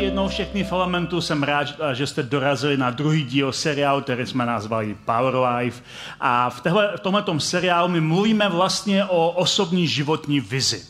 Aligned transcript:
Ještě 0.00 0.08
jednou 0.08 0.28
všechny 0.28 0.64
filamentu. 0.64 1.20
Jsem 1.20 1.42
rád, 1.42 1.66
že 1.92 2.06
jste 2.06 2.22
dorazili 2.22 2.76
na 2.76 2.90
druhý 2.90 3.24
díl 3.24 3.52
seriálu, 3.52 4.00
který 4.00 4.26
jsme 4.26 4.46
nazvali 4.46 4.96
Power 5.04 5.34
Life. 5.36 5.82
A 6.20 6.50
v, 6.50 6.62
v 6.96 7.00
tomhle 7.00 7.24
seriálu 7.38 7.88
my 7.88 8.00
mluvíme 8.00 8.48
vlastně 8.48 9.04
o 9.04 9.30
osobní 9.30 9.88
životní 9.88 10.40
vizi. 10.40 10.82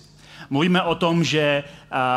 Mluvíme 0.50 0.82
o 0.82 0.94
tom, 0.94 1.24
že 1.24 1.64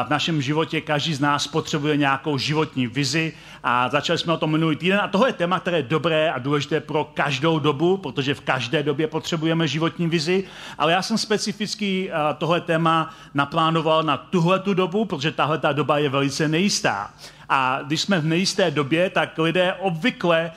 v 0.05 0.09
našem 0.09 0.41
životě 0.41 0.81
každý 0.81 1.13
z 1.13 1.19
nás 1.19 1.47
potřebuje 1.47 1.97
nějakou 1.97 2.37
životní 2.37 2.87
vizi 2.87 3.33
a 3.63 3.89
začali 3.89 4.19
jsme 4.19 4.33
o 4.33 4.37
tom 4.37 4.51
minulý 4.51 4.75
týden 4.75 4.99
a 4.99 5.07
tohle 5.07 5.29
je 5.29 5.33
téma, 5.33 5.59
které 5.59 5.77
je 5.77 5.83
dobré 5.83 6.31
a 6.31 6.39
důležité 6.39 6.79
pro 6.79 7.03
každou 7.03 7.59
dobu, 7.59 7.97
protože 7.97 8.33
v 8.33 8.41
každé 8.41 8.83
době 8.83 9.07
potřebujeme 9.07 9.67
životní 9.67 10.07
vizi, 10.07 10.43
ale 10.77 10.91
já 10.91 11.01
jsem 11.01 11.17
specificky 11.17 12.11
tohle 12.37 12.61
téma 12.61 13.15
naplánoval 13.33 14.03
na 14.03 14.17
tuhle 14.17 14.59
tu 14.59 14.73
dobu, 14.73 15.05
protože 15.05 15.31
tahle 15.31 15.57
ta 15.57 15.71
doba 15.71 15.97
je 15.97 16.09
velice 16.09 16.47
nejistá. 16.47 17.13
A 17.49 17.79
když 17.87 18.01
jsme 18.01 18.19
v 18.19 18.25
nejisté 18.25 18.71
době, 18.71 19.09
tak 19.09 19.37
lidé 19.37 19.73
obvykle 19.73 20.51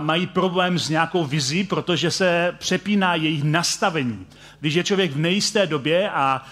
mají 0.00 0.26
problém 0.26 0.78
s 0.78 0.88
nějakou 0.88 1.24
vizí, 1.24 1.64
protože 1.64 2.10
se 2.10 2.54
přepíná 2.58 3.14
jejich 3.14 3.44
nastavení. 3.44 4.26
Když 4.60 4.74
je 4.74 4.84
člověk 4.84 5.12
v 5.12 5.18
nejisté 5.18 5.66
době 5.66 6.10
a, 6.10 6.42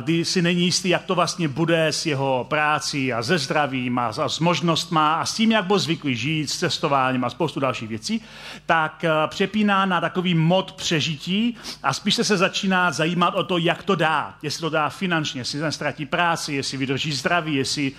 kdy 0.00 0.24
si 0.24 0.42
není 0.42 0.64
jistý, 0.64 0.88
jak 0.88 1.04
to 1.04 1.14
vlastně 1.14 1.48
bude 1.48 1.86
s 1.86 2.06
jeho 2.06 2.46
prácí 2.48 3.12
a 3.12 3.22
ze 3.22 3.38
zdravím 3.38 3.98
a, 3.98 4.06
a 4.06 4.28
s 4.28 4.38
možnostma 4.38 5.14
a 5.14 5.26
s 5.26 5.34
tím, 5.34 5.52
jak 5.52 5.64
byl 5.64 5.78
zvyklý 5.78 6.16
žít, 6.16 6.50
s 6.50 6.58
cestováním 6.58 7.24
a 7.24 7.30
spoustu 7.30 7.60
dalších 7.60 7.88
věcí, 7.88 8.22
tak 8.66 9.04
přepíná 9.26 9.86
na 9.86 10.00
takový 10.00 10.34
mod 10.34 10.72
přežití 10.72 11.56
a 11.82 11.92
spíš 11.92 12.14
se 12.14 12.36
začíná 12.36 12.92
zajímat 12.92 13.34
o 13.34 13.44
to, 13.44 13.58
jak 13.58 13.82
to 13.82 13.94
dá. 13.94 14.34
Jestli 14.42 14.60
to 14.60 14.70
dá 14.70 14.88
finančně, 14.88 15.40
jestli 15.40 15.72
ztratí 15.72 16.06
práci, 16.06 16.54
jestli 16.54 16.78
vydrží 16.78 17.12
zdraví, 17.12 17.54
jestli, 17.54 17.92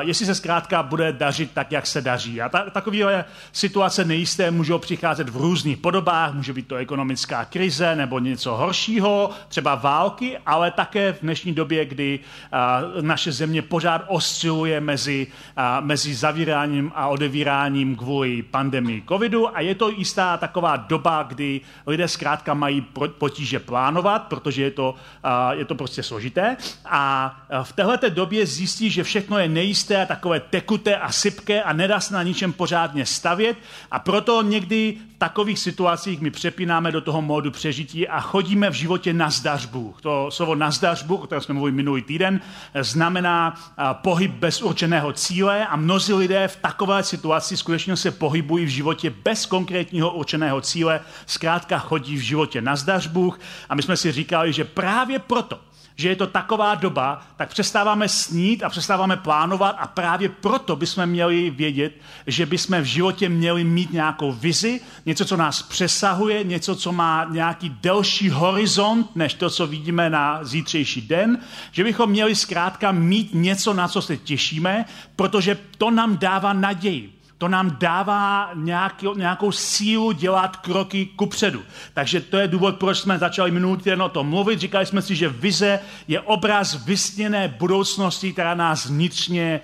jestli 0.00 0.26
se 0.26 0.34
zkrátka 0.34 0.82
bude 0.90 1.12
dařit 1.12 1.50
tak, 1.54 1.72
jak 1.72 1.86
se 1.86 2.00
daří. 2.00 2.42
A 2.42 2.48
ta, 2.48 2.70
takové 2.70 3.24
situace 3.52 4.04
nejisté 4.04 4.50
můžou 4.50 4.78
přicházet 4.78 5.28
v 5.28 5.36
různých 5.36 5.78
podobách, 5.78 6.34
může 6.34 6.52
být 6.52 6.66
to 6.66 6.76
ekonomická 6.76 7.44
krize 7.44 7.96
nebo 7.96 8.18
něco 8.18 8.56
horšího, 8.56 9.30
třeba 9.48 9.74
války, 9.74 10.38
ale 10.46 10.70
také 10.70 11.12
v 11.12 11.20
dnešní 11.20 11.52
době, 11.54 11.84
kdy 11.84 12.20
a, 12.52 12.82
naše 13.00 13.32
země 13.32 13.62
pořád 13.62 14.04
osciluje 14.06 14.80
mezi, 14.80 15.26
a, 15.56 15.80
mezi 15.80 16.14
zavíráním 16.14 16.92
a 16.94 17.06
odevíráním 17.06 17.96
kvůli 17.96 18.42
pandemii 18.42 19.02
covidu. 19.08 19.56
A 19.56 19.60
je 19.60 19.74
to 19.74 19.88
jistá 19.88 20.36
taková 20.36 20.76
doba, 20.76 21.22
kdy 21.22 21.60
lidé 21.86 22.08
zkrátka 22.08 22.54
mají 22.54 22.86
potíže 23.18 23.58
plánovat, 23.58 24.22
protože 24.26 24.62
je 24.62 24.70
to, 24.70 24.94
a, 25.22 25.52
je 25.52 25.64
to 25.64 25.74
prostě 25.74 26.02
složité. 26.02 26.56
A 26.84 27.36
v 27.62 27.72
této 27.72 28.10
době 28.10 28.46
zjistí, 28.46 28.90
že 28.90 29.04
všechno 29.04 29.38
je 29.38 29.48
nejisté 29.48 30.02
a 30.02 30.06
takové 30.06 30.40
tekuté 30.40 30.79
tekuté 30.80 30.96
a 30.96 31.12
sypké 31.12 31.62
a 31.62 31.72
nedá 31.72 32.00
se 32.00 32.14
na 32.14 32.22
ničem 32.22 32.52
pořádně 32.52 33.06
stavět 33.06 33.56
a 33.90 33.98
proto 33.98 34.42
někdy 34.42 34.96
v 35.16 35.18
takových 35.18 35.58
situacích 35.58 36.20
my 36.20 36.30
přepínáme 36.30 36.92
do 36.92 37.00
toho 37.00 37.22
módu 37.22 37.50
přežití 37.50 38.08
a 38.08 38.20
chodíme 38.20 38.70
v 38.70 38.74
životě 38.74 39.12
na 39.12 39.30
zdařbu. 39.30 39.94
To 40.00 40.30
slovo 40.30 40.54
na 40.54 40.70
zdařbu, 40.70 41.16
o 41.16 41.26
kterém 41.26 41.42
jsme 41.42 41.54
mluvili 41.54 41.76
minulý 41.76 42.02
týden, 42.02 42.40
znamená 42.80 43.54
pohyb 43.92 44.30
bez 44.30 44.62
určeného 44.62 45.12
cíle 45.12 45.66
a 45.66 45.76
mnozí 45.76 46.12
lidé 46.12 46.48
v 46.48 46.56
takové 46.56 47.02
situaci 47.02 47.56
skutečně 47.56 47.96
se 47.96 48.10
pohybují 48.10 48.64
v 48.64 48.68
životě 48.68 49.10
bez 49.10 49.46
konkrétního 49.46 50.10
určeného 50.10 50.60
cíle, 50.60 51.00
zkrátka 51.26 51.78
chodí 51.78 52.16
v 52.16 52.20
životě 52.20 52.62
na 52.62 52.76
zdařbu 52.76 53.34
a 53.68 53.74
my 53.74 53.82
jsme 53.82 53.96
si 53.96 54.12
říkali, 54.12 54.52
že 54.52 54.64
právě 54.64 55.18
proto, 55.18 55.58
že 56.00 56.08
je 56.08 56.16
to 56.16 56.26
taková 56.26 56.74
doba, 56.74 57.22
tak 57.36 57.48
přestáváme 57.48 58.08
snít 58.08 58.62
a 58.62 58.68
přestáváme 58.68 59.16
plánovat 59.16 59.76
a 59.78 59.86
právě 59.86 60.28
proto 60.28 60.76
bychom 60.76 61.06
měli 61.06 61.50
vědět, 61.50 61.92
že 62.26 62.46
bychom 62.46 62.80
v 62.80 62.84
životě 62.84 63.28
měli 63.28 63.64
mít 63.64 63.92
nějakou 63.92 64.32
vizi, 64.32 64.80
něco, 65.06 65.24
co 65.24 65.36
nás 65.36 65.62
přesahuje, 65.62 66.44
něco, 66.44 66.76
co 66.76 66.92
má 66.92 67.26
nějaký 67.30 67.68
delší 67.82 68.30
horizont, 68.30 69.16
než 69.16 69.34
to, 69.34 69.50
co 69.50 69.66
vidíme 69.66 70.10
na 70.10 70.44
zítřejší 70.44 71.00
den, 71.00 71.38
že 71.72 71.84
bychom 71.84 72.10
měli 72.10 72.34
zkrátka 72.36 72.92
mít 72.92 73.30
něco, 73.34 73.74
na 73.74 73.88
co 73.88 74.02
se 74.02 74.16
těšíme, 74.16 74.84
protože 75.16 75.58
to 75.78 75.90
nám 75.90 76.18
dává 76.18 76.52
naději 76.52 77.19
to 77.40 77.48
nám 77.48 77.76
dává 77.80 78.50
nějaký, 78.54 79.06
nějakou 79.16 79.52
sílu 79.52 80.12
dělat 80.12 80.56
kroky 80.56 81.06
kupředu. 81.06 81.62
Takže 81.94 82.20
to 82.20 82.36
je 82.36 82.48
důvod, 82.48 82.76
proč 82.76 82.98
jsme 82.98 83.18
začali 83.18 83.50
minulý 83.50 83.76
týden 83.76 84.02
o 84.02 84.08
tom 84.08 84.28
mluvit. 84.28 84.60
Říkali 84.60 84.86
jsme 84.86 85.02
si, 85.02 85.16
že 85.16 85.28
vize 85.28 85.80
je 86.08 86.20
obraz 86.20 86.84
vysněné 86.84 87.48
budoucnosti, 87.48 88.32
která 88.32 88.54
nás 88.54 88.86
vnitřně 88.86 89.60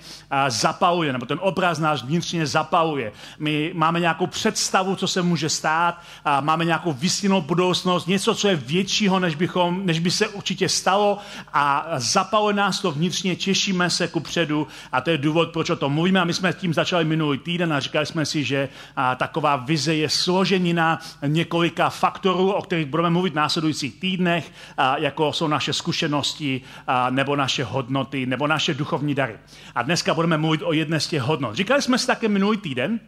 zapaluje, 0.47 1.13
nebo 1.13 1.25
ten 1.25 1.39
obraz 1.41 1.79
nás 1.79 2.03
vnitřně 2.03 2.47
zapaluje. 2.47 3.11
My 3.39 3.71
máme 3.75 3.99
nějakou 3.99 4.27
představu, 4.27 4.95
co 4.95 5.07
se 5.07 5.21
může 5.21 5.49
stát, 5.49 6.01
a 6.25 6.41
máme 6.41 6.65
nějakou 6.65 6.93
vysněnou 6.93 7.41
budoucnost, 7.41 8.07
něco, 8.07 8.35
co 8.35 8.47
je 8.47 8.55
většího, 8.55 9.19
než, 9.19 9.35
bychom, 9.35 9.85
než 9.85 9.99
by 9.99 10.11
se 10.11 10.27
určitě 10.27 10.69
stalo 10.69 11.17
a 11.53 11.87
zapaluje 11.97 12.55
nás 12.55 12.79
to 12.79 12.91
vnitřně, 12.91 13.35
těšíme 13.35 13.89
se 13.89 14.07
kupředu 14.07 14.67
a 14.91 15.01
to 15.01 15.09
je 15.09 15.17
důvod, 15.17 15.49
proč 15.49 15.69
o 15.69 15.75
tom 15.75 15.93
mluvíme 15.93 16.19
a 16.19 16.23
my 16.23 16.33
jsme 16.33 16.53
tím 16.53 16.73
začali 16.73 17.05
minulý 17.05 17.37
týden 17.37 17.66
jeden 17.67 17.77
a 17.77 17.79
říkali 17.79 18.05
jsme 18.05 18.25
si, 18.25 18.43
že 18.43 18.69
a, 18.95 19.15
taková 19.15 19.55
vize 19.55 19.95
je 19.95 20.09
složenina 20.09 20.99
několika 21.27 21.89
faktorů, 21.89 22.51
o 22.51 22.61
kterých 22.61 22.85
budeme 22.85 23.09
mluvit 23.09 23.33
v 23.33 23.35
následujících 23.35 23.99
týdnech, 23.99 24.51
a, 24.77 24.97
jako 24.97 25.33
jsou 25.33 25.47
naše 25.47 25.73
zkušenosti 25.73 26.61
a, 26.87 27.09
nebo 27.09 27.35
naše 27.35 27.63
hodnoty 27.63 28.25
nebo 28.25 28.47
naše 28.47 28.73
duchovní 28.73 29.15
dary. 29.15 29.37
A 29.75 29.81
dneska 29.81 30.13
budeme 30.13 30.37
mluvit 30.37 30.61
o 30.63 30.73
jedné 30.73 30.99
z 30.99 31.07
těch 31.07 31.21
hodnot. 31.21 31.55
Říkali 31.55 31.81
jsme 31.81 31.97
si 31.97 32.07
také 32.07 32.27
minulý 32.27 32.57
týden, 32.57 32.99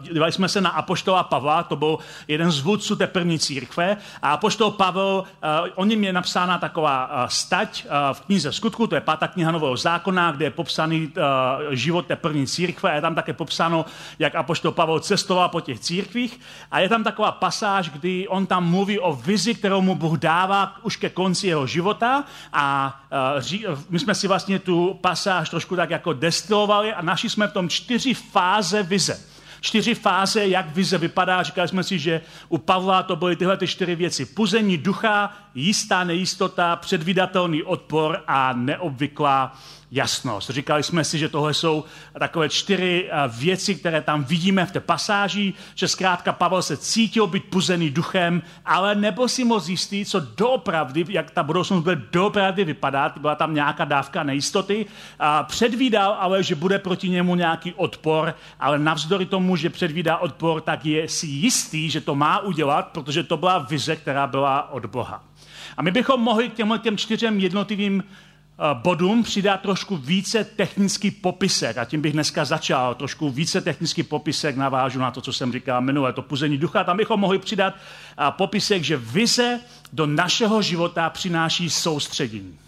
dívali 0.00 0.32
jsme 0.32 0.48
se 0.48 0.60
na 0.60 0.70
Apoštola 0.70 1.22
Pavla, 1.22 1.62
to 1.62 1.76
byl 1.76 1.98
jeden 2.28 2.50
z 2.50 2.60
vůdců 2.60 2.96
té 2.96 3.06
první 3.06 3.38
církve. 3.38 3.96
A 4.22 4.30
Apoštol 4.30 4.70
Pavel, 4.70 5.24
uh, 5.64 5.68
o 5.74 5.84
něm 5.84 6.04
je 6.04 6.12
napsána 6.12 6.58
taková 6.58 7.06
uh, 7.06 7.28
stať 7.28 7.86
v 8.12 8.20
knize 8.20 8.52
skutku, 8.52 8.86
to 8.86 8.94
je 8.94 9.00
pátá 9.00 9.28
kniha 9.28 9.52
Nového 9.52 9.76
zákona, 9.76 10.32
kde 10.32 10.44
je 10.44 10.50
popsaný 10.50 11.12
život 11.70 12.06
té 12.06 12.16
první 12.16 12.46
církve 12.46 12.90
a 12.90 12.94
je 12.94 13.00
tam 13.00 13.14
také 13.14 13.32
popsáno, 13.32 13.84
jak 14.18 14.34
Apoštol 14.34 14.72
Pavel 14.72 15.00
cestoval 15.00 15.48
po 15.48 15.60
těch 15.60 15.80
církvích. 15.80 16.40
A 16.70 16.80
je 16.80 16.88
tam 16.88 17.04
taková 17.04 17.32
pasáž, 17.32 17.90
kdy 17.90 18.28
on 18.28 18.46
tam 18.46 18.70
mluví 18.70 18.98
o 18.98 19.12
vizi, 19.12 19.54
kterou 19.54 19.80
mu 19.80 19.94
Bůh 19.94 20.18
dává 20.18 20.76
už 20.82 20.96
ke 20.96 21.10
konci 21.10 21.46
jeho 21.46 21.66
života. 21.66 22.24
A 22.52 23.00
my 23.90 23.98
jsme 23.98 24.14
si 24.14 24.28
vlastně 24.28 24.58
tu 24.58 24.98
pasáž 25.00 25.50
trošku 25.50 25.76
tak 25.76 25.90
jako 25.90 26.12
destilovali 26.12 26.94
a 26.94 27.02
našli 27.02 27.30
jsme 27.30 27.46
v 27.46 27.52
tom 27.52 27.68
čtyři 27.68 28.14
fáze 28.14 28.82
vize 28.82 29.20
čtyři 29.66 29.94
fáze, 29.94 30.48
jak 30.48 30.74
vize 30.74 30.98
vypadá. 30.98 31.42
Říkali 31.42 31.68
jsme 31.68 31.84
si, 31.84 31.98
že 31.98 32.20
u 32.48 32.58
Pavla 32.58 33.02
to 33.02 33.16
byly 33.16 33.36
tyhle 33.36 33.56
ty 33.56 33.66
čtyři 33.66 33.94
věci. 33.94 34.24
Puzení 34.24 34.78
ducha, 34.78 35.36
jistá 35.54 36.04
nejistota, 36.04 36.76
předvídatelný 36.76 37.62
odpor 37.62 38.22
a 38.26 38.52
neobvyklá 38.52 39.58
jasnost. 39.96 40.50
Říkali 40.50 40.82
jsme 40.82 41.04
si, 41.04 41.18
že 41.18 41.28
tohle 41.28 41.54
jsou 41.54 41.84
takové 42.18 42.48
čtyři 42.48 43.08
eh, 43.08 43.28
věci, 43.28 43.74
které 43.74 44.00
tam 44.00 44.24
vidíme 44.24 44.66
v 44.66 44.72
té 44.72 44.80
pasáži, 44.80 45.54
že 45.74 45.88
zkrátka 45.88 46.32
Pavel 46.32 46.62
se 46.62 46.76
cítil 46.76 47.26
být 47.26 47.44
puzený 47.44 47.90
duchem, 47.90 48.42
ale 48.64 48.94
nebyl 48.94 49.28
si 49.28 49.44
moc 49.44 49.68
jistý, 49.68 50.04
co 50.04 50.20
doopravdy, 50.20 51.04
jak 51.08 51.30
ta 51.30 51.42
budoucnost 51.42 51.82
bude 51.82 52.02
doopravdy 52.12 52.64
vypadat, 52.64 53.18
byla 53.18 53.34
tam 53.34 53.54
nějaká 53.54 53.84
dávka 53.84 54.22
nejistoty. 54.22 54.86
A 55.18 55.42
předvídal 55.42 56.16
ale, 56.20 56.42
že 56.42 56.54
bude 56.54 56.78
proti 56.78 57.08
němu 57.08 57.34
nějaký 57.34 57.74
odpor, 57.74 58.34
ale 58.60 58.78
navzdory 58.78 59.26
tomu, 59.26 59.56
že 59.56 59.70
předvídá 59.70 60.18
odpor, 60.18 60.60
tak 60.60 60.86
je 60.86 61.08
si 61.08 61.26
jistý, 61.26 61.90
že 61.90 62.00
to 62.00 62.14
má 62.14 62.38
udělat, 62.38 62.88
protože 62.92 63.22
to 63.22 63.36
byla 63.36 63.58
vize, 63.58 63.96
která 63.96 64.26
byla 64.26 64.72
od 64.72 64.86
Boha. 64.86 65.24
A 65.76 65.82
my 65.82 65.90
bychom 65.90 66.20
mohli 66.20 66.48
k 66.48 66.54
těmhle 66.54 66.78
těm 66.78 66.96
čtyřem 66.96 67.40
jednotlivým 67.40 68.04
bodům 68.74 69.22
přidat 69.22 69.60
trošku 69.60 69.96
více 69.96 70.44
technický 70.44 71.10
popisek. 71.10 71.78
A 71.78 71.84
tím 71.84 72.02
bych 72.02 72.12
dneska 72.12 72.44
začal. 72.44 72.94
Trošku 72.94 73.30
více 73.30 73.60
technický 73.60 74.02
popisek 74.02 74.56
navážu 74.56 74.98
na 74.98 75.10
to, 75.10 75.20
co 75.20 75.32
jsem 75.32 75.52
říkal 75.52 75.80
minule, 75.80 76.12
to 76.12 76.22
puzení 76.22 76.58
ducha. 76.58 76.84
Tam 76.84 76.96
bychom 76.96 77.20
mohli 77.20 77.38
přidat 77.38 77.74
eh, 77.74 78.24
popisek, 78.30 78.82
že 78.82 78.96
vize 78.96 79.60
do 79.92 80.06
našeho 80.06 80.62
života 80.62 81.10
přináší 81.10 81.70
soustředění. 81.70 82.58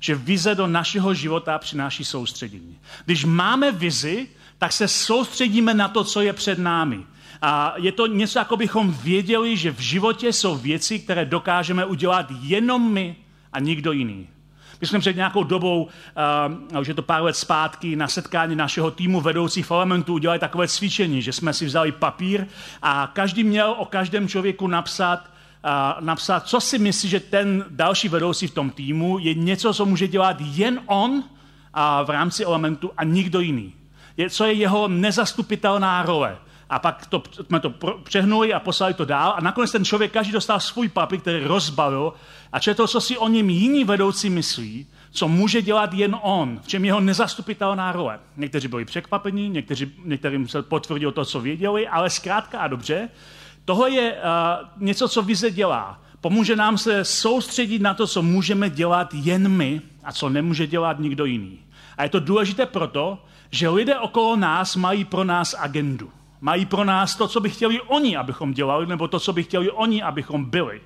že 0.00 0.14
vize 0.14 0.54
do 0.54 0.66
našeho 0.66 1.14
života 1.14 1.58
přináší 1.58 2.04
soustředění. 2.04 2.78
Když 3.04 3.24
máme 3.24 3.72
vizi, 3.72 4.28
tak 4.58 4.72
se 4.72 4.88
soustředíme 4.88 5.74
na 5.74 5.88
to, 5.88 6.04
co 6.04 6.20
je 6.20 6.32
před 6.32 6.58
námi. 6.58 7.06
A 7.42 7.74
je 7.76 7.92
to 7.92 8.06
něco, 8.06 8.38
jako 8.38 8.56
bychom 8.56 8.92
věděli, 8.92 9.56
že 9.56 9.70
v 9.70 9.80
životě 9.80 10.32
jsou 10.32 10.56
věci, 10.56 10.98
které 10.98 11.24
dokážeme 11.24 11.84
udělat 11.84 12.26
jenom 12.40 12.92
my 12.92 13.16
a 13.52 13.60
nikdo 13.60 13.92
jiný. 13.92 14.28
My 14.82 14.88
jsme 14.88 14.98
před 14.98 15.16
nějakou 15.16 15.44
dobou, 15.44 15.88
uh, 16.72 16.80
už 16.80 16.88
je 16.88 16.94
to 16.94 17.02
pár 17.02 17.22
let 17.22 17.36
zpátky, 17.36 17.96
na 17.96 18.08
setkání 18.08 18.56
našeho 18.56 18.90
týmu 18.90 19.20
vedoucích 19.20 19.70
elementů 19.70 20.14
udělali 20.14 20.38
takové 20.38 20.68
cvičení, 20.68 21.22
že 21.22 21.32
jsme 21.32 21.52
si 21.52 21.66
vzali 21.66 21.92
papír 21.92 22.46
a 22.82 23.10
každý 23.12 23.44
měl 23.44 23.74
o 23.78 23.84
každém 23.84 24.28
člověku 24.28 24.66
napsat, 24.66 25.30
uh, 25.64 26.04
napsat, 26.04 26.46
co 26.46 26.60
si 26.60 26.78
myslí, 26.78 27.08
že 27.08 27.20
ten 27.20 27.64
další 27.70 28.08
vedoucí 28.08 28.46
v 28.46 28.54
tom 28.54 28.70
týmu 28.70 29.18
je 29.18 29.34
něco, 29.34 29.74
co 29.74 29.86
může 29.86 30.08
dělat 30.08 30.36
jen 30.40 30.80
on 30.86 31.10
uh, 31.10 31.22
v 32.04 32.10
rámci 32.10 32.44
elementu 32.44 32.90
a 32.96 33.04
nikdo 33.04 33.40
jiný. 33.40 33.74
Je, 34.16 34.30
co 34.30 34.44
je 34.44 34.52
jeho 34.52 34.88
nezastupitelná 34.88 36.02
role. 36.02 36.38
A 36.72 36.78
pak 36.78 37.06
to, 37.06 37.22
jsme 37.46 37.60
to 37.60 37.74
přehnuli 38.02 38.52
a 38.52 38.60
poslali 38.60 38.94
to 38.94 39.04
dál. 39.04 39.34
A 39.36 39.40
nakonec 39.40 39.72
ten 39.72 39.84
člověk 39.84 40.12
každý 40.12 40.32
dostal 40.32 40.60
svůj 40.60 40.88
papír, 40.88 41.20
který 41.20 41.44
rozbalil 41.44 42.12
a 42.52 42.58
četl, 42.58 42.86
co 42.86 43.00
si 43.00 43.18
o 43.18 43.28
něm 43.28 43.50
jiní 43.50 43.84
vedoucí 43.84 44.30
myslí, 44.30 44.86
co 45.10 45.28
může 45.28 45.62
dělat 45.62 45.94
jen 45.94 46.16
on, 46.22 46.60
v 46.62 46.66
čem 46.66 46.84
jeho 46.84 47.00
nezastupitelná 47.00 47.92
role. 47.92 48.18
Někteří 48.36 48.68
byli 48.68 48.84
překvapení, 48.84 49.48
někteří, 49.48 49.92
některým 50.04 50.48
se 50.48 50.62
potvrdilo 50.62 51.12
to, 51.12 51.24
co 51.24 51.40
věděli, 51.40 51.88
ale 51.88 52.10
zkrátka 52.10 52.58
a 52.58 52.68
dobře, 52.68 53.08
tohle 53.64 53.90
je 53.90 54.12
uh, 54.12 54.18
něco, 54.76 55.08
co 55.08 55.22
vize 55.22 55.50
dělá. 55.50 56.00
Pomůže 56.20 56.56
nám 56.56 56.78
se 56.78 57.04
soustředit 57.04 57.82
na 57.82 57.94
to, 57.94 58.06
co 58.06 58.22
můžeme 58.22 58.70
dělat 58.70 59.14
jen 59.14 59.48
my 59.48 59.80
a 60.04 60.12
co 60.12 60.28
nemůže 60.28 60.66
dělat 60.66 60.98
nikdo 60.98 61.24
jiný. 61.24 61.58
A 61.98 62.02
je 62.02 62.08
to 62.08 62.20
důležité 62.20 62.66
proto, 62.66 63.18
že 63.50 63.68
lidé 63.68 63.98
okolo 63.98 64.36
nás 64.36 64.76
mají 64.76 65.04
pro 65.04 65.24
nás 65.24 65.54
agendu. 65.58 66.10
Mají 66.44 66.66
pro 66.66 66.84
nás 66.84 67.16
to, 67.16 67.28
co 67.28 67.40
by 67.40 67.50
chtěli 67.50 67.80
oni, 67.80 68.16
abychom 68.16 68.52
dělali, 68.52 68.86
nebo 68.86 69.08
to, 69.08 69.20
co 69.20 69.32
by 69.32 69.42
chtěli 69.42 69.70
oni, 69.70 70.02
abychom 70.02 70.44
byli. 70.44 70.80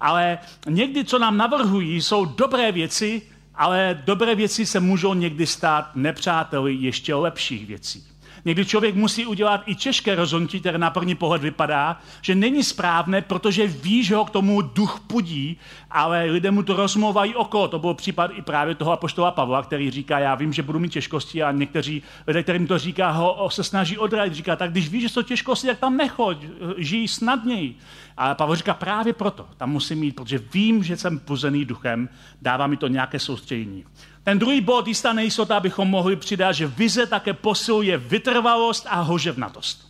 Ale 0.00 0.38
někdy, 0.68 1.04
co 1.04 1.18
nám 1.18 1.36
navrhují, 1.36 2.02
jsou 2.02 2.24
dobré 2.24 2.72
věci, 2.72 3.22
ale 3.54 4.02
dobré 4.04 4.34
věci 4.34 4.66
se 4.66 4.80
můžou 4.80 5.14
někdy 5.14 5.46
stát 5.46 5.96
nepřáteli 5.96 6.74
ještě 6.74 7.14
lepších 7.14 7.66
věcí. 7.66 8.04
Někdy 8.44 8.64
člověk 8.64 8.94
musí 8.94 9.26
udělat 9.26 9.62
i 9.66 9.74
těžké 9.74 10.14
rozhodnutí, 10.14 10.60
které 10.60 10.78
na 10.78 10.90
první 10.90 11.14
pohled 11.14 11.42
vypadá, 11.42 12.00
že 12.22 12.34
není 12.34 12.64
správné, 12.64 13.22
protože 13.22 13.66
ví, 13.66 14.04
že 14.04 14.14
ho 14.14 14.24
k 14.24 14.30
tomu 14.30 14.62
duch 14.62 15.00
pudí, 15.06 15.56
ale 15.90 16.24
lidé 16.24 16.50
mu 16.50 16.62
to 16.62 16.76
rozmluvají 16.76 17.34
okolo. 17.34 17.68
To 17.68 17.78
byl 17.78 17.94
případ 17.94 18.30
i 18.34 18.42
právě 18.42 18.74
toho 18.74 18.92
apoštola 18.92 19.30
Pavla, 19.30 19.62
který 19.62 19.90
říká, 19.90 20.18
já 20.18 20.34
vím, 20.34 20.52
že 20.52 20.62
budu 20.62 20.78
mít 20.78 20.92
těžkosti 20.92 21.42
a 21.42 21.52
někteří 21.52 22.02
lidé, 22.26 22.42
kterým 22.42 22.66
to 22.66 22.78
říká, 22.78 23.10
ho 23.10 23.50
se 23.50 23.64
snaží 23.64 23.98
odradit. 23.98 24.34
Říká, 24.34 24.56
tak 24.56 24.70
když 24.70 24.88
víš, 24.88 25.02
že 25.02 25.08
jsou 25.08 25.22
těžkosti, 25.22 25.66
tak 25.66 25.78
tam 25.78 25.96
nechoď, 25.96 26.38
žij 26.76 27.08
snadněji. 27.08 27.76
A 28.16 28.34
Pavel 28.34 28.56
říká, 28.56 28.74
právě 28.74 29.12
proto 29.12 29.46
tam 29.56 29.70
musím 29.70 29.98
mít, 29.98 30.16
protože 30.16 30.38
vím, 30.38 30.84
že 30.84 30.96
jsem 30.96 31.18
puzený 31.18 31.64
duchem, 31.64 32.08
dává 32.42 32.66
mi 32.66 32.76
to 32.76 32.88
nějaké 32.88 33.18
soustředění. 33.18 33.84
Ten 34.24 34.38
druhý 34.38 34.60
bod, 34.60 34.86
jistá 34.86 35.12
nejistota, 35.12 35.56
abychom 35.56 35.88
mohli 35.88 36.16
přidat, 36.16 36.52
že 36.52 36.66
vize 36.66 37.06
také 37.06 37.32
posiluje 37.32 37.98
vytrvalost 37.98 38.86
a 38.90 39.00
hoževnatost. 39.00 39.88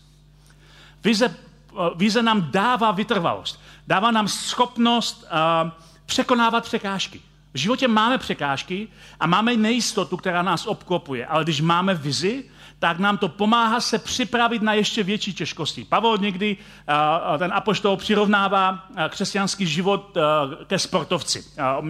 Vize, 1.05 1.37
vize 1.97 2.23
nám 2.23 2.51
dává 2.51 2.91
vytrvalost. 2.91 3.61
Dává 3.87 4.11
nám 4.11 4.29
schopnost 4.29 5.25
uh, 5.65 5.71
překonávat 6.07 6.65
překážky. 6.65 7.21
V 7.55 7.59
životě 7.59 7.89
máme 7.89 8.19
překážky 8.19 8.89
a 9.21 9.27
máme 9.27 9.57
nejistotu, 9.57 10.17
která 10.17 10.43
nás 10.43 10.67
obklopuje. 10.67 11.27
Ale 11.27 11.45
když 11.45 11.61
máme 11.61 11.95
vizi, 11.95 12.45
tak 12.81 12.99
nám 12.99 13.19
to 13.19 13.29
pomáhá 13.29 13.81
se 13.81 13.99
připravit 13.99 14.63
na 14.63 14.73
ještě 14.73 15.03
větší 15.03 15.35
těžkosti. 15.35 15.85
Pavel 15.85 16.19
někdy, 16.19 16.57
ten 17.39 17.53
apoštol, 17.55 17.97
přirovnává 17.97 18.87
křesťanský 19.09 19.67
život 19.67 20.17
ke 20.67 20.79
sportovci. 20.79 21.45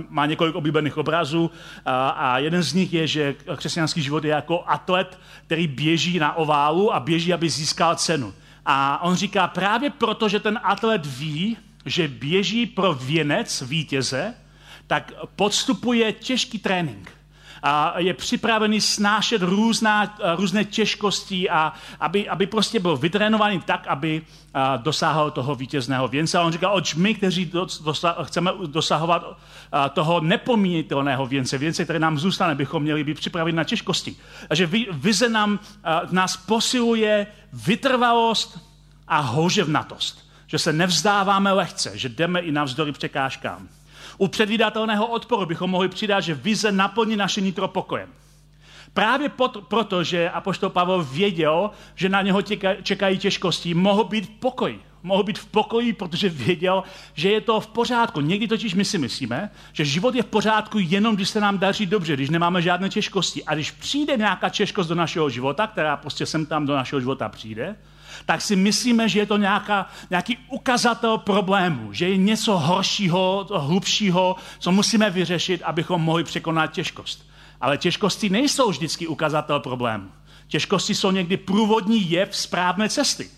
Má 0.08 0.26
několik 0.26 0.54
oblíbených 0.54 0.96
obrazů 0.96 1.50
a 2.14 2.38
jeden 2.38 2.62
z 2.62 2.74
nich 2.74 2.92
je, 2.92 3.06
že 3.06 3.34
křesťanský 3.56 4.02
život 4.02 4.24
je 4.24 4.30
jako 4.30 4.64
atlet, 4.66 5.18
který 5.46 5.66
běží 5.66 6.18
na 6.18 6.36
oválu 6.36 6.94
a 6.94 7.00
běží, 7.00 7.32
aby 7.32 7.50
získal 7.50 7.94
cenu. 7.94 8.34
A 8.66 9.02
on 9.02 9.14
říká, 9.14 9.46
právě 9.48 9.90
proto, 9.90 10.28
že 10.28 10.40
ten 10.40 10.60
atlet 10.62 11.06
ví, 11.06 11.56
že 11.86 12.08
běží 12.08 12.66
pro 12.66 12.94
věnec 12.94 13.62
vítěze, 13.62 14.34
tak 14.86 15.12
podstupuje 15.36 16.12
těžký 16.12 16.58
trénink 16.58 17.19
a 17.62 17.98
je 17.98 18.14
připravený 18.14 18.80
snášet 18.80 19.42
různá, 19.42 20.16
různé 20.36 20.64
těžkosti 20.64 21.50
a 21.50 21.72
aby, 22.00 22.28
aby 22.28 22.46
prostě 22.46 22.80
byl 22.80 22.96
vytrénovaný 22.96 23.60
tak, 23.60 23.86
aby 23.86 24.22
dosáhl 24.76 25.30
toho 25.30 25.54
vítězného 25.54 26.08
věnce. 26.08 26.38
A 26.38 26.42
on 26.42 26.52
říká, 26.52 26.70
oč 26.70 26.94
my, 26.94 27.14
kteří 27.14 27.52
dosa, 27.84 28.16
chceme 28.22 28.50
dosahovat 28.66 29.38
toho 29.92 30.20
nepomínitelného 30.20 31.26
věnce, 31.26 31.58
věnce, 31.58 31.84
které 31.84 31.98
nám 31.98 32.18
zůstane, 32.18 32.54
bychom 32.54 32.82
měli 32.82 33.04
být 33.04 33.14
připraveni 33.14 33.56
na 33.56 33.64
těžkosti. 33.64 34.16
Takže 34.48 34.68
vize 34.90 35.28
nám, 35.28 35.58
nás 36.10 36.36
posiluje 36.36 37.26
vytrvalost 37.52 38.58
a 39.08 39.20
houževnatost. 39.20 40.30
Že 40.46 40.58
se 40.58 40.72
nevzdáváme 40.72 41.52
lehce, 41.52 41.98
že 41.98 42.08
jdeme 42.08 42.40
i 42.40 42.52
navzdory 42.52 42.92
překážkám. 42.92 43.68
U 44.20 44.28
předvídatelného 44.28 45.06
odporu 45.06 45.46
bychom 45.46 45.70
mohli 45.70 45.88
přidat, 45.88 46.20
že 46.20 46.34
vize 46.34 46.72
naplní 46.72 47.16
naše 47.16 47.40
nitro 47.40 47.68
pokojem. 47.68 48.08
Právě 48.94 49.28
pot, 49.28 49.64
proto, 49.68 50.04
že 50.04 50.30
apoštol 50.30 50.70
Pavel 50.70 51.04
věděl, 51.04 51.70
že 51.94 52.08
na 52.08 52.22
něho 52.22 52.42
těka, 52.42 52.74
čekají 52.82 53.18
těžkosti, 53.18 53.74
mohl 53.74 54.04
být 54.04 54.26
v 54.26 54.30
pokoji. 54.30 54.80
Mohl 55.02 55.22
být 55.22 55.38
v 55.38 55.46
pokoji, 55.46 55.92
protože 55.92 56.28
věděl, 56.28 56.82
že 57.14 57.30
je 57.30 57.40
to 57.40 57.60
v 57.60 57.66
pořádku. 57.66 58.20
Někdy 58.20 58.48
totiž 58.48 58.74
my 58.74 58.84
si 58.84 58.98
myslíme, 58.98 59.50
že 59.72 59.84
život 59.84 60.14
je 60.14 60.22
v 60.22 60.26
pořádku 60.26 60.78
jenom, 60.80 61.16
když 61.16 61.28
se 61.28 61.40
nám 61.40 61.58
daří 61.58 61.86
dobře, 61.86 62.14
když 62.14 62.30
nemáme 62.30 62.62
žádné 62.62 62.88
těžkosti. 62.88 63.44
A 63.44 63.54
když 63.54 63.70
přijde 63.70 64.16
nějaká 64.16 64.48
těžkost 64.48 64.88
do 64.88 64.94
našeho 64.94 65.30
života, 65.30 65.66
která 65.66 65.96
prostě 65.96 66.26
sem 66.26 66.46
tam 66.46 66.66
do 66.66 66.74
našeho 66.74 67.00
života 67.00 67.28
přijde, 67.28 67.76
tak 68.26 68.40
si 68.40 68.56
myslíme, 68.56 69.08
že 69.08 69.18
je 69.18 69.26
to 69.26 69.36
nějaká, 69.36 69.90
nějaký 70.10 70.38
ukazatel 70.48 71.18
problému, 71.18 71.92
že 71.92 72.08
je 72.08 72.16
něco 72.16 72.58
horšího, 72.58 73.46
hlubšího, 73.50 74.36
co 74.58 74.72
musíme 74.72 75.10
vyřešit, 75.10 75.62
abychom 75.62 76.02
mohli 76.02 76.24
překonat 76.24 76.66
těžkost. 76.66 77.30
Ale 77.60 77.78
těžkosti 77.78 78.30
nejsou 78.30 78.70
vždycky 78.70 79.06
ukazatel 79.06 79.60
problému. 79.60 80.08
Těžkosti 80.48 80.94
jsou 80.94 81.10
někdy 81.10 81.36
průvodní 81.36 82.10
jev 82.10 82.36
správné 82.36 82.88
cesty. 82.88 83.30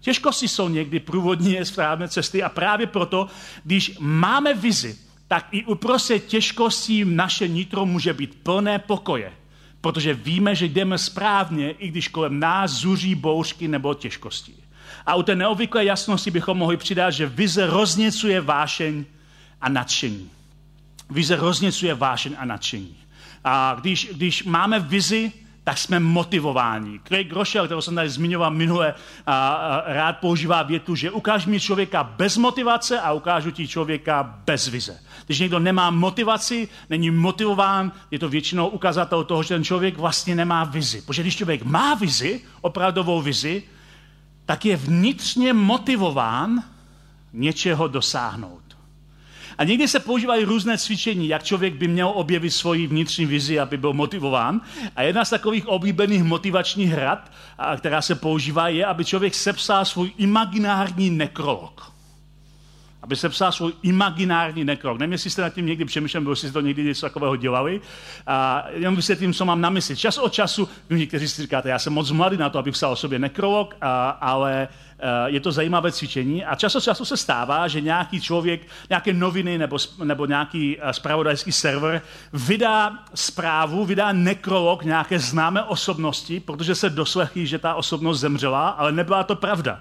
Těžkosti 0.00 0.48
jsou 0.48 0.68
někdy 0.68 1.00
průvodní 1.00 1.52
jev 1.52 1.68
správné 1.68 2.08
cesty 2.08 2.42
a 2.42 2.48
právě 2.48 2.86
proto, 2.86 3.26
když 3.64 3.96
máme 4.00 4.54
vizi, 4.54 4.98
tak 5.28 5.46
i 5.50 5.64
uprostřed 5.64 6.26
těžkostí 6.26 7.04
naše 7.04 7.48
nitro 7.48 7.86
může 7.86 8.12
být 8.12 8.38
plné 8.42 8.78
pokoje 8.78 9.32
protože 9.80 10.14
víme, 10.14 10.54
že 10.54 10.66
jdeme 10.66 10.98
správně, 10.98 11.70
i 11.70 11.88
když 11.88 12.08
kolem 12.08 12.40
nás 12.40 12.70
zuří 12.70 13.14
bouřky 13.14 13.68
nebo 13.68 13.94
těžkosti. 13.94 14.54
A 15.06 15.14
u 15.14 15.22
té 15.22 15.34
neobvyklé 15.34 15.84
jasnosti 15.84 16.30
bychom 16.30 16.58
mohli 16.58 16.76
přidat, 16.76 17.10
že 17.10 17.26
vize 17.26 17.66
rozněcuje 17.66 18.40
vášeň 18.40 19.04
a 19.60 19.68
nadšení. 19.68 20.30
Vize 21.10 21.36
rozněcuje 21.36 21.94
vášeň 21.94 22.36
a 22.38 22.44
nadšení. 22.44 22.96
A 23.44 23.76
když, 23.80 24.08
když 24.12 24.44
máme 24.44 24.80
vizi, 24.80 25.32
tak 25.64 25.78
jsme 25.78 26.00
motivováni. 26.00 27.00
Craig 27.04 27.32
Rochelle, 27.32 27.68
kterou 27.68 27.80
jsem 27.80 27.94
tady 27.94 28.08
zmiňoval 28.08 28.50
minule, 28.50 28.94
a, 29.26 29.48
a, 29.48 29.92
rád 29.92 30.18
používá 30.18 30.62
větu, 30.62 30.94
že 30.94 31.10
ukáž 31.10 31.46
mi 31.46 31.60
člověka 31.60 32.04
bez 32.04 32.36
motivace 32.36 33.00
a 33.00 33.12
ukážu 33.12 33.50
ti 33.50 33.68
člověka 33.68 34.22
bez 34.46 34.68
vize. 34.68 35.00
Když 35.30 35.38
někdo 35.40 35.58
nemá 35.58 35.90
motivaci, 35.90 36.68
není 36.90 37.10
motivován, 37.10 37.92
je 38.10 38.18
to 38.18 38.28
většinou 38.28 38.68
ukazatel 38.68 39.24
toho, 39.24 39.42
že 39.42 39.48
ten 39.48 39.64
člověk 39.64 39.98
vlastně 39.98 40.34
nemá 40.34 40.64
vizi. 40.64 41.02
Protože 41.02 41.22
když 41.22 41.36
člověk 41.36 41.62
má 41.62 41.94
vizi, 41.94 42.40
opravdovou 42.60 43.22
vizi, 43.22 43.62
tak 44.46 44.64
je 44.64 44.76
vnitřně 44.76 45.52
motivován 45.52 46.64
něčeho 47.32 47.88
dosáhnout. 47.88 48.76
A 49.58 49.64
někdy 49.64 49.88
se 49.88 50.00
používají 50.00 50.44
různé 50.44 50.78
cvičení, 50.78 51.28
jak 51.28 51.44
člověk 51.44 51.74
by 51.74 51.88
měl 51.88 52.12
objevit 52.14 52.50
svoji 52.50 52.86
vnitřní 52.86 53.26
vizi, 53.26 53.60
aby 53.60 53.76
byl 53.76 53.92
motivován. 53.92 54.60
A 54.96 55.02
jedna 55.02 55.24
z 55.24 55.30
takových 55.30 55.68
oblíbených 55.68 56.24
motivačních 56.24 56.90
hrad, 56.90 57.32
která 57.76 58.02
se 58.02 58.14
používá, 58.14 58.68
je, 58.68 58.86
aby 58.86 59.04
člověk 59.04 59.34
sepsal 59.34 59.84
svůj 59.84 60.12
imaginární 60.16 61.10
nekrolog. 61.10 61.89
Aby 63.02 63.16
se 63.16 63.28
psal 63.28 63.52
svůj 63.52 63.72
imaginární 63.82 64.64
nekrok. 64.64 64.98
Nevím, 64.98 65.12
jestli 65.12 65.30
jste 65.30 65.42
nad 65.42 65.54
tím 65.54 65.66
někdy 65.66 65.84
přemýšleli, 65.84 66.24
nebo 66.24 66.32
jestli 66.32 66.52
to 66.52 66.60
někdy 66.60 66.84
něco 66.84 67.06
takového 67.06 67.36
dělali. 67.36 67.80
A 68.26 68.66
jenom 68.72 68.96
vysvětlím, 68.96 69.32
co 69.32 69.44
mám 69.44 69.60
na 69.60 69.70
mysli. 69.70 69.96
Čas 69.96 70.18
od 70.18 70.32
času, 70.32 70.68
někteří 70.90 71.28
si 71.28 71.42
říkáte, 71.42 71.68
já 71.68 71.78
jsem 71.78 71.92
moc 71.92 72.10
mladý 72.10 72.36
na 72.36 72.50
to, 72.50 72.58
abych 72.58 72.72
psal 72.72 72.92
o 72.92 72.96
sobě 72.96 73.18
nekrok, 73.18 73.76
a, 73.80 74.10
ale 74.10 74.68
a, 75.00 75.28
je 75.28 75.40
to 75.40 75.52
zajímavé 75.52 75.92
cvičení. 75.92 76.44
A 76.44 76.54
čas 76.54 76.74
od 76.74 76.82
času 76.82 77.04
se 77.04 77.16
stává, 77.16 77.68
že 77.68 77.80
nějaký 77.80 78.20
člověk, 78.20 78.60
nějaké 78.90 79.12
noviny 79.12 79.58
nebo, 79.58 79.76
nebo 80.04 80.26
nějaký 80.26 80.78
spravodajský 80.90 81.52
server 81.52 82.02
vydá 82.32 82.98
zprávu, 83.14 83.84
vydá 83.84 84.12
nekrolog 84.12 84.84
nějaké 84.84 85.18
známé 85.18 85.62
osobnosti, 85.62 86.40
protože 86.40 86.74
se 86.74 86.90
doslechí, 86.90 87.46
že 87.46 87.58
ta 87.58 87.74
osobnost 87.74 88.20
zemřela, 88.20 88.68
ale 88.68 88.92
nebyla 88.92 89.24
to 89.24 89.36
pravda. 89.36 89.80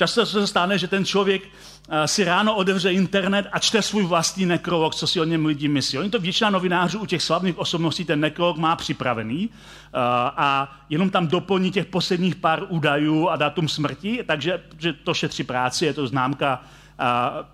Často 0.00 0.26
se 0.26 0.46
stane, 0.46 0.78
že 0.78 0.88
ten 0.88 1.04
člověk 1.04 1.42
eh, 1.88 2.08
si 2.08 2.24
ráno 2.24 2.56
otevře 2.56 2.92
internet 2.92 3.46
a 3.52 3.58
čte 3.58 3.82
svůj 3.82 4.06
vlastní 4.06 4.46
nekrolog, 4.46 4.94
co 4.94 5.06
si 5.06 5.20
o 5.20 5.24
něm 5.24 5.46
lidi 5.46 5.68
myslí. 5.68 5.98
Oni 5.98 6.10
to 6.10 6.18
většina 6.18 6.50
novinářů 6.50 6.98
u 6.98 7.06
těch 7.06 7.22
slavných 7.22 7.58
osobností 7.58 8.04
ten 8.04 8.20
nekrolog 8.20 8.56
má 8.56 8.76
připravený 8.76 9.50
eh, 9.52 9.98
a 10.36 10.76
jenom 10.88 11.10
tam 11.10 11.28
doplní 11.28 11.70
těch 11.70 11.86
posledních 11.86 12.36
pár 12.36 12.66
údajů 12.68 13.28
a 13.28 13.36
datum 13.36 13.68
smrti, 13.68 14.24
takže 14.26 14.62
že 14.78 14.92
to 14.92 15.14
šetří 15.14 15.44
práci, 15.44 15.86
je 15.86 15.94
to 15.94 16.06
známka 16.06 16.62
eh, 17.00 17.04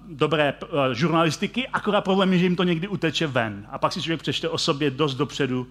dobré 0.08 0.54
žurnalistiky, 0.92 1.68
akorát 1.68 2.00
problém 2.00 2.32
je, 2.32 2.38
že 2.38 2.44
jim 2.44 2.56
to 2.56 2.64
někdy 2.64 2.88
uteče 2.88 3.26
ven. 3.26 3.66
A 3.70 3.78
pak 3.78 3.92
si 3.92 4.02
člověk 4.02 4.22
přečte 4.22 4.48
o 4.48 4.58
sobě 4.58 4.90
dost 4.90 5.14
dopředu, 5.14 5.66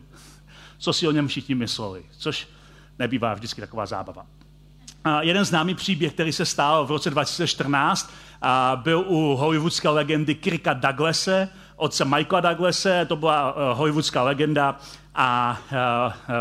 co 0.77 0.93
si 0.93 1.07
o 1.07 1.11
něm 1.11 1.27
všichni 1.27 1.55
mysleli, 1.55 2.03
což 2.17 2.47
nebývá 2.99 3.33
vždycky 3.33 3.61
taková 3.61 3.85
zábava 3.85 4.25
jeden 5.21 5.45
známý 5.45 5.75
příběh, 5.75 6.13
který 6.13 6.31
se 6.31 6.45
stál 6.45 6.85
v 6.85 6.91
roce 6.91 7.09
2014, 7.09 8.13
byl 8.75 9.03
u 9.07 9.35
hollywoodské 9.35 9.89
legendy 9.89 10.35
Kirka 10.35 10.73
Douglase, 10.73 11.49
otce 11.75 12.05
Michaela 12.05 12.41
Douglase, 12.41 13.05
to 13.05 13.15
byla 13.15 13.53
uh, 13.53 13.77
hollywoodská 13.77 14.23
legenda. 14.23 14.79
A 15.17 15.59
uh, 15.71 15.77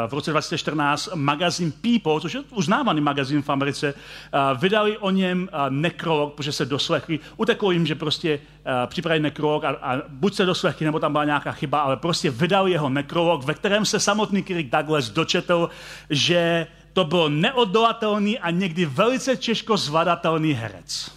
v 0.06 0.12
roce 0.14 0.30
2014 0.30 1.08
magazín 1.14 1.72
People, 1.72 2.20
což 2.20 2.34
je 2.34 2.40
uznávaný 2.50 3.00
magazín 3.00 3.42
v 3.42 3.50
Americe, 3.50 3.94
uh, 3.94 4.60
vydali 4.60 4.98
o 4.98 5.10
něm 5.10 5.48
nekrolog, 5.68 6.34
protože 6.34 6.52
se 6.52 6.64
doslechli, 6.64 7.20
uteklo 7.36 7.70
jim, 7.70 7.86
že 7.86 7.94
prostě 7.94 8.40
připravili 8.86 9.22
nekrolog 9.22 9.64
a, 9.64 9.68
a 9.68 10.02
buď 10.08 10.34
se 10.34 10.46
doslechli, 10.46 10.86
nebo 10.86 10.98
tam 10.98 11.12
byla 11.12 11.24
nějaká 11.24 11.52
chyba, 11.52 11.80
ale 11.80 11.96
prostě 11.96 12.30
vydali 12.30 12.70
jeho 12.70 12.88
nekrolog, 12.88 13.44
ve 13.44 13.54
kterém 13.54 13.84
se 13.84 14.00
samotný 14.00 14.42
Kirk 14.42 14.66
Douglas 14.66 15.10
dočetl, 15.10 15.70
že 16.10 16.66
to 16.94 17.04
byl 17.04 17.30
neoddolatelný 17.30 18.38
a 18.38 18.50
někdy 18.50 18.86
velice 18.86 19.36
těžko 19.36 19.76
zvladatelný 19.76 20.52
herec. 20.52 21.10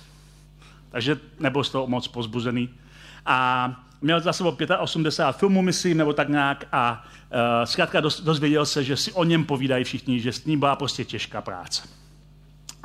Takže 0.90 1.20
nebyl 1.40 1.64
z 1.64 1.70
toho 1.70 1.88
moc 1.88 2.08
pozbuzený. 2.08 2.70
A 3.26 3.70
měl 4.02 4.20
za 4.20 4.34
sebou 4.34 4.58
85 4.80 5.40
filmů, 5.40 5.62
myslím, 5.62 5.98
nebo 5.98 6.14
tak 6.14 6.30
nějak. 6.30 6.66
A 6.72 7.06
uh, 7.32 7.40
zkrátka 7.66 8.02
dozvěděl 8.02 8.66
se, 8.66 8.84
že 8.84 8.98
si 8.98 9.12
o 9.12 9.24
něm 9.24 9.46
povídají 9.46 9.84
všichni, 9.84 10.20
že 10.20 10.34
s 10.34 10.46
ním 10.46 10.60
byla 10.60 10.76
prostě 10.76 11.06
těžká 11.06 11.42
práce. 11.42 11.97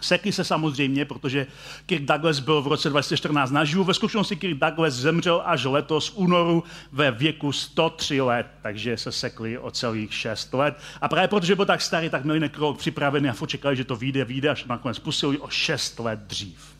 Sekli 0.02 0.32
se 0.32 0.44
samozřejmě, 0.44 1.04
protože 1.04 1.47
Kirk 1.87 2.04
Douglas 2.04 2.38
byl 2.38 2.62
v 2.62 2.66
roce 2.66 2.90
2014 2.90 3.50
naživu. 3.50 3.85
Ve 3.85 3.94
skutečnosti 3.94 4.37
Kirk 4.37 4.59
Douglas 4.59 4.94
zemřel 4.94 5.42
až 5.44 5.64
letos 5.64 6.09
v 6.09 6.16
únoru 6.16 6.64
ve 6.92 7.11
věku 7.11 7.52
103 7.52 8.21
let, 8.21 8.47
takže 8.62 8.97
se 8.97 9.12
sekli 9.12 9.59
o 9.59 9.71
celých 9.71 10.14
6 10.14 10.54
let. 10.54 10.78
A 11.00 11.09
právě 11.09 11.28
protože 11.28 11.56
byl 11.56 11.66
tak 11.66 11.82
starý, 11.82 12.11
tak 12.11 12.25
měli 12.25 12.40
nekrok 12.40 12.78
připravený 12.78 13.28
a 13.28 13.47
čekali, 13.47 13.76
že 13.76 13.85
to 13.85 13.97
vyjde, 13.97 14.25
vyjde, 14.25 14.49
až 14.49 14.64
nakonec 14.64 14.99
pustili 14.99 15.38
o 15.38 15.49
6 15.49 15.99
let 15.99 16.18
dřív. 16.18 16.73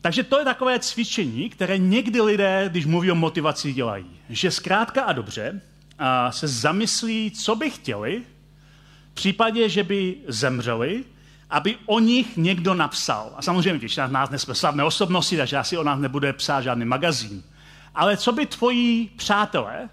Takže 0.00 0.22
to 0.22 0.38
je 0.38 0.44
takové 0.44 0.78
cvičení, 0.78 1.50
které 1.50 1.78
někdy 1.78 2.20
lidé, 2.20 2.64
když 2.68 2.86
mluví 2.86 3.10
o 3.10 3.14
motivaci, 3.14 3.72
dělají. 3.72 4.06
Že 4.30 4.50
zkrátka 4.50 5.02
a 5.02 5.12
dobře 5.12 5.60
se 6.30 6.48
zamyslí, 6.48 7.30
co 7.30 7.56
by 7.56 7.70
chtěli, 7.70 8.22
v 9.10 9.14
případě, 9.14 9.68
že 9.68 9.84
by 9.84 10.16
zemřeli, 10.28 11.04
aby 11.54 11.76
o 11.86 11.98
nich 11.98 12.36
někdo 12.36 12.74
napsal. 12.74 13.32
A 13.36 13.42
samozřejmě 13.42 13.78
většina 13.78 14.08
z 14.08 14.10
nás 14.10 14.30
jsme 14.36 14.54
slavné 14.54 14.84
osobnosti, 14.84 15.36
takže 15.36 15.56
asi 15.56 15.78
o 15.78 15.84
nás 15.84 16.00
nebude 16.00 16.32
psát 16.32 16.60
žádný 16.60 16.84
magazín. 16.84 17.42
Ale 17.94 18.16
co 18.16 18.32
by 18.32 18.46
tvoji 18.46 19.10
přátelé, 19.16 19.88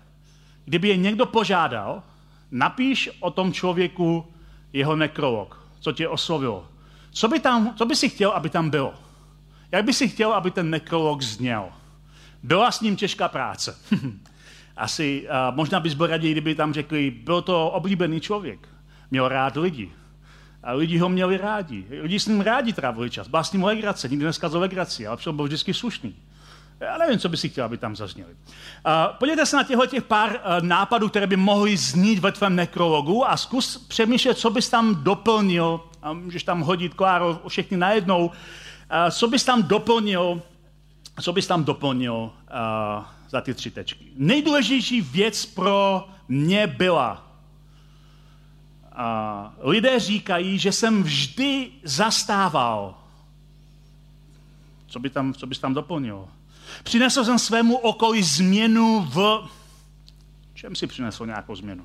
kdyby 0.66 0.88
je 0.88 0.98
někdo 0.98 1.26
požádal, 1.26 2.04
napíš 2.52 3.10
o 3.20 3.32
tom 3.32 3.54
člověku 3.54 4.34
jeho 4.74 4.96
nekrolog, 4.96 5.68
co 5.80 5.92
tě 5.92 6.08
oslovilo. 6.08 6.68
Co 7.12 7.28
by, 7.28 7.40
tam, 7.40 7.74
co 7.78 7.86
by 7.86 7.96
si 7.96 8.10
chtěl, 8.10 8.32
aby 8.32 8.50
tam 8.50 8.70
bylo? 8.70 8.94
Jak 9.72 9.86
by 9.86 9.94
si 9.94 10.10
chtěl, 10.10 10.34
aby 10.34 10.52
ten 10.52 10.70
nekrolog 10.70 11.22
zněl? 11.22 11.70
Byla 12.44 12.72
s 12.72 12.82
ním 12.82 12.96
těžká 12.96 13.28
práce. 13.28 13.78
Asi 14.78 15.28
uh, 15.30 15.56
možná 15.56 15.80
bys 15.80 15.94
byl 15.94 16.08
raději, 16.08 16.32
kdyby 16.32 16.56
tam 16.56 16.74
řekli, 16.74 17.12
byl 17.12 17.42
to 17.42 17.70
oblíbený 17.70 18.22
člověk, 18.22 18.68
měl 19.12 19.28
rád 19.28 19.56
lidi, 19.56 19.92
a 20.64 20.74
lidi 20.74 20.98
ho 20.98 21.10
měli 21.10 21.38
rádi. 21.38 21.86
Lidi 22.02 22.20
s 22.20 22.28
ním 22.28 22.42
rádi 22.42 22.74
trávili 22.74 23.10
čas. 23.10 23.28
Byla 23.28 23.44
s 23.44 23.54
ním 23.54 23.64
legrace, 23.64 24.10
nikdy 24.10 24.26
neskazil 24.26 24.60
legraci, 24.60 25.08
ale 25.08 25.18
byl 25.32 25.46
vždycky 25.46 25.74
slušný. 25.74 26.16
Já 26.80 26.98
nevím, 26.98 27.20
co 27.20 27.30
by 27.30 27.38
si 27.38 27.50
chtěl, 27.50 27.66
aby 27.66 27.78
tam 27.78 27.96
zazněli. 27.96 28.32
Uh, 28.32 29.16
podívejte 29.20 29.46
se 29.46 29.56
na 29.56 29.64
těchto 29.64 29.86
těch 29.86 30.04
pár 30.04 30.30
uh, 30.30 30.68
nápadů, 30.68 31.10
které 31.10 31.28
by 31.28 31.36
mohly 31.36 31.78
znít 31.78 32.20
ve 32.20 32.32
tvém 32.32 32.56
nekrologu 32.56 33.30
a 33.30 33.38
zkus 33.38 33.78
přemýšlet, 33.78 34.38
co 34.38 34.50
bys 34.50 34.70
tam 34.70 35.04
doplnil. 35.04 35.82
A 36.02 36.14
můžeš 36.14 36.44
tam 36.44 36.62
hodit, 36.62 36.94
Kláro, 36.94 37.42
všechny 37.48 37.78
najednou. 37.78 38.26
Uh, 38.26 38.32
co 39.12 39.28
bys 39.28 39.44
tam 39.44 39.64
doplnil, 39.64 40.42
co 41.22 41.34
bys 41.34 41.48
tam 41.48 41.64
doplnil 41.64 42.14
uh, 42.14 42.32
za 43.30 43.42
ty 43.42 43.54
tři 43.54 43.72
tečky. 43.72 44.06
Nejdůležitější 44.16 45.02
věc 45.02 45.46
pro 45.46 46.08
mě 46.28 46.68
byla, 46.68 47.31
a 48.92 49.54
lidé 49.60 50.00
říkají, 50.00 50.60
že 50.60 50.72
jsem 50.72 51.04
vždy 51.04 51.72
zastával. 51.84 52.98
Co, 54.88 55.00
by 55.00 55.10
tam, 55.10 55.34
co 55.34 55.48
bys 55.48 55.60
tam 55.60 55.74
doplnil? 55.74 56.28
Přinesl 56.84 57.24
jsem 57.24 57.40
svému 57.40 57.78
okolí 57.78 58.24
změnu 58.24 59.02
v... 59.02 59.50
Čem 60.54 60.76
si 60.76 60.88
přinesl 60.88 61.26
nějakou 61.26 61.56
změnu? 61.56 61.84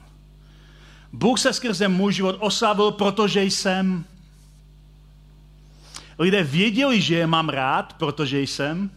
Bůh 1.13 1.41
se 1.41 1.53
skrze 1.53 1.89
můj 1.89 2.13
život 2.13 2.37
oslavil, 2.41 2.91
protože 2.91 3.45
jsem... 3.45 4.05
Lidé 6.19 6.43
věděli, 6.43 7.01
že 7.01 7.15
je 7.15 7.27
mám 7.27 7.49
rád, 7.49 7.93
protože 7.93 8.41
jsem... 8.41 8.91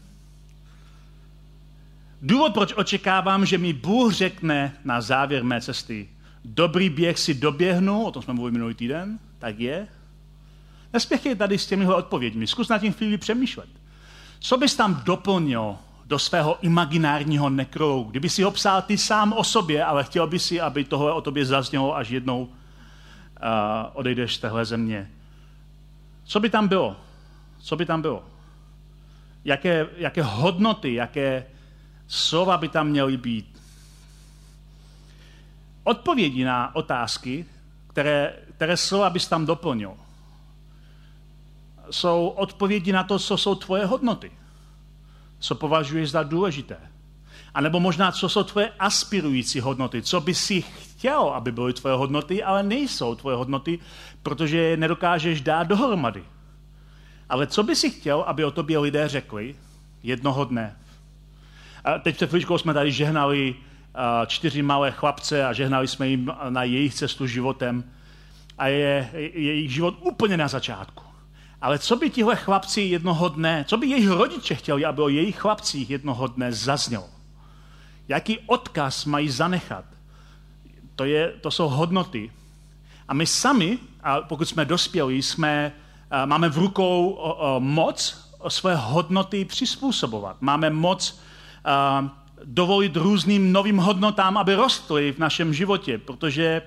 Důvod, 2.21 2.53
proč 2.53 2.73
očekávám, 2.73 3.45
že 3.45 3.57
mi 3.57 3.73
Bůh 3.73 4.13
řekne 4.13 4.77
na 4.83 5.01
závěr 5.01 5.43
mé 5.43 5.61
cesty, 5.61 6.09
dobrý 6.45 6.89
běh 6.89 7.19
si 7.19 7.33
doběhnu, 7.33 8.03
o 8.03 8.11
tom 8.11 8.23
jsme 8.23 8.33
mluvili 8.33 8.51
minulý 8.51 8.75
týden, 8.75 9.19
tak 9.39 9.59
je. 9.59 9.87
Nespěchej 10.93 11.35
tady 11.35 11.57
s 11.57 11.67
těmihle 11.67 11.95
odpověďmi, 11.95 12.47
zkus 12.47 12.69
na 12.69 12.79
tím 12.79 12.93
chvíli 12.93 13.17
přemýšlet. 13.17 13.69
Co 14.39 14.57
bys 14.57 14.75
tam 14.75 15.01
doplnil 15.05 15.75
do 16.05 16.19
svého 16.19 16.57
imaginárního 16.61 17.49
nekrologu? 17.49 18.11
Kdyby 18.11 18.29
si 18.29 18.43
ho 18.43 18.51
psal 18.51 18.81
ty 18.81 18.97
sám 18.97 19.33
o 19.33 19.43
sobě, 19.43 19.85
ale 19.85 20.03
chtěl 20.03 20.27
by 20.27 20.39
si, 20.39 20.61
aby 20.61 20.83
tohle 20.83 21.13
o 21.13 21.21
tobě 21.21 21.45
zaznělo, 21.45 21.95
až 21.95 22.09
jednou 22.09 22.41
uh, 22.41 22.49
odejdeš 23.93 24.35
z 24.35 24.39
téhle 24.39 24.65
země. 24.65 25.09
Co 26.23 26.39
by 26.39 26.49
tam 26.49 26.67
bylo? 26.67 26.95
Co 27.59 27.75
by 27.75 27.85
tam 27.85 28.01
bylo? 28.01 28.23
Jaké, 29.45 29.87
jaké 29.97 30.23
hodnoty, 30.23 30.93
jaké 30.93 31.45
slova 32.07 32.57
by 32.57 32.69
tam 32.69 32.87
měly 32.87 33.17
být? 33.17 33.58
Odpovědi 35.83 36.43
na 36.43 36.75
otázky, 36.75 37.45
které, 37.87 38.33
které 38.55 38.77
slova 38.77 39.09
bys 39.09 39.27
tam 39.27 39.45
doplnil, 39.45 39.93
jsou 41.91 42.27
odpovědi 42.27 42.91
na 42.91 43.03
to, 43.03 43.19
co 43.19 43.37
jsou 43.37 43.55
tvoje 43.55 43.85
hodnoty, 43.85 44.31
co 45.39 45.55
považuješ 45.55 46.11
za 46.11 46.23
důležité. 46.23 46.77
A 47.53 47.61
nebo 47.61 47.79
možná, 47.79 48.11
co 48.11 48.29
jsou 48.29 48.43
tvoje 48.43 48.71
aspirující 48.79 49.59
hodnoty, 49.59 50.01
co 50.01 50.21
by 50.21 50.33
si 50.33 50.61
chtěl, 50.61 51.21
aby 51.21 51.51
byly 51.51 51.73
tvoje 51.73 51.95
hodnoty, 51.95 52.43
ale 52.43 52.63
nejsou 52.63 53.15
tvoje 53.15 53.37
hodnoty, 53.37 53.79
protože 54.23 54.57
je 54.57 54.77
nedokážeš 54.77 55.41
dát 55.41 55.63
dohromady. 55.63 56.23
Ale 57.29 57.47
co 57.47 57.63
by 57.63 57.75
si 57.75 57.89
chtěl, 57.91 58.21
aby 58.21 58.45
o 58.45 58.51
tobě 58.51 58.79
lidé 58.79 59.07
řekli 59.07 59.55
jednoho 60.03 60.45
dne? 60.45 60.75
A 61.83 61.99
teď 61.99 62.15
před 62.15 62.29
chvíličkou 62.29 62.57
jsme 62.57 62.73
tady 62.73 62.91
žehnali 62.91 63.55
čtyři 64.27 64.61
malé 64.61 64.91
chlapce 64.91 65.45
a 65.45 65.53
žehnali 65.53 65.87
jsme 65.87 66.07
jim 66.07 66.31
na 66.49 66.63
jejich 66.63 66.93
cestu 66.93 67.27
životem. 67.27 67.83
A 68.57 68.67
je, 68.67 69.09
je 69.13 69.41
jejich 69.41 69.73
život 69.73 69.95
úplně 70.01 70.37
na 70.37 70.47
začátku. 70.47 71.03
Ale 71.61 71.79
co 71.79 71.95
by 71.95 72.09
tihle 72.09 72.35
chlapci 72.35 72.81
jednoho 72.81 73.29
dne, 73.29 73.65
co 73.67 73.77
by 73.77 73.87
jejich 73.87 74.09
rodiče 74.09 74.55
chtěli, 74.55 74.85
aby 74.85 75.01
o 75.01 75.09
jejich 75.09 75.39
chlapcích 75.39 75.89
jednoho 75.89 76.27
dne 76.27 76.51
zaznělo? 76.51 77.09
Jaký 78.07 78.39
odkaz 78.39 79.05
mají 79.05 79.29
zanechat? 79.29 79.85
To, 80.95 81.05
je, 81.05 81.33
to 81.41 81.51
jsou 81.51 81.67
hodnoty. 81.67 82.31
A 83.07 83.13
my 83.13 83.25
sami, 83.25 83.77
a 84.03 84.21
pokud 84.21 84.49
jsme 84.49 84.65
dospělí, 84.65 85.21
jsme, 85.21 85.71
máme 86.25 86.49
v 86.49 86.57
rukou 86.57 87.19
moc 87.59 88.29
své 88.47 88.75
hodnoty 88.75 89.45
přizpůsobovat. 89.45 90.37
Máme 90.41 90.69
moc 90.69 91.19
dovolit 92.45 92.95
různým 92.95 93.51
novým 93.51 93.77
hodnotám, 93.77 94.37
aby 94.37 94.55
rostly 94.55 95.11
v 95.11 95.19
našem 95.19 95.53
životě, 95.53 95.97
protože 95.97 96.61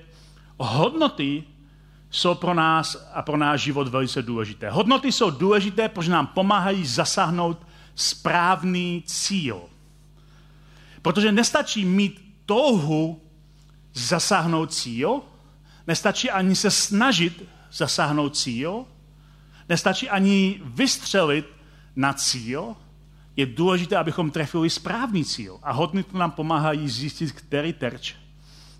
hodnoty 0.57 1.43
jsou 2.11 2.35
pro 2.35 2.53
nás 2.53 3.09
a 3.13 3.21
pro 3.21 3.37
náš 3.37 3.61
život 3.61 3.87
velice 3.87 4.21
důležité. 4.21 4.69
Hodnoty 4.69 5.11
jsou 5.11 5.29
důležité, 5.29 5.89
protože 5.89 6.11
nám 6.11 6.27
pomáhají 6.27 6.85
zasáhnout 6.85 7.67
správný 7.95 9.03
cíl. 9.05 9.61
Protože 11.01 11.31
nestačí 11.31 11.85
mít 11.85 12.35
touhu 12.45 13.21
zasáhnout 13.93 14.73
cíl, 14.73 15.21
nestačí 15.87 16.31
ani 16.31 16.55
se 16.55 16.71
snažit 16.71 17.43
zasáhnout 17.71 18.37
cíl, 18.37 18.85
nestačí 19.69 20.09
ani 20.09 20.61
vystřelit 20.65 21.45
na 21.95 22.13
cíl, 22.13 22.75
je 23.35 23.45
důležité, 23.45 23.97
abychom 23.97 24.31
trefili 24.31 24.69
správný 24.69 25.25
cíl. 25.25 25.59
A 25.63 25.71
hodnoty 25.71 26.17
nám 26.17 26.31
pomáhají 26.31 26.89
zjistit, 26.89 27.31
který 27.31 27.73
terč 27.73 28.13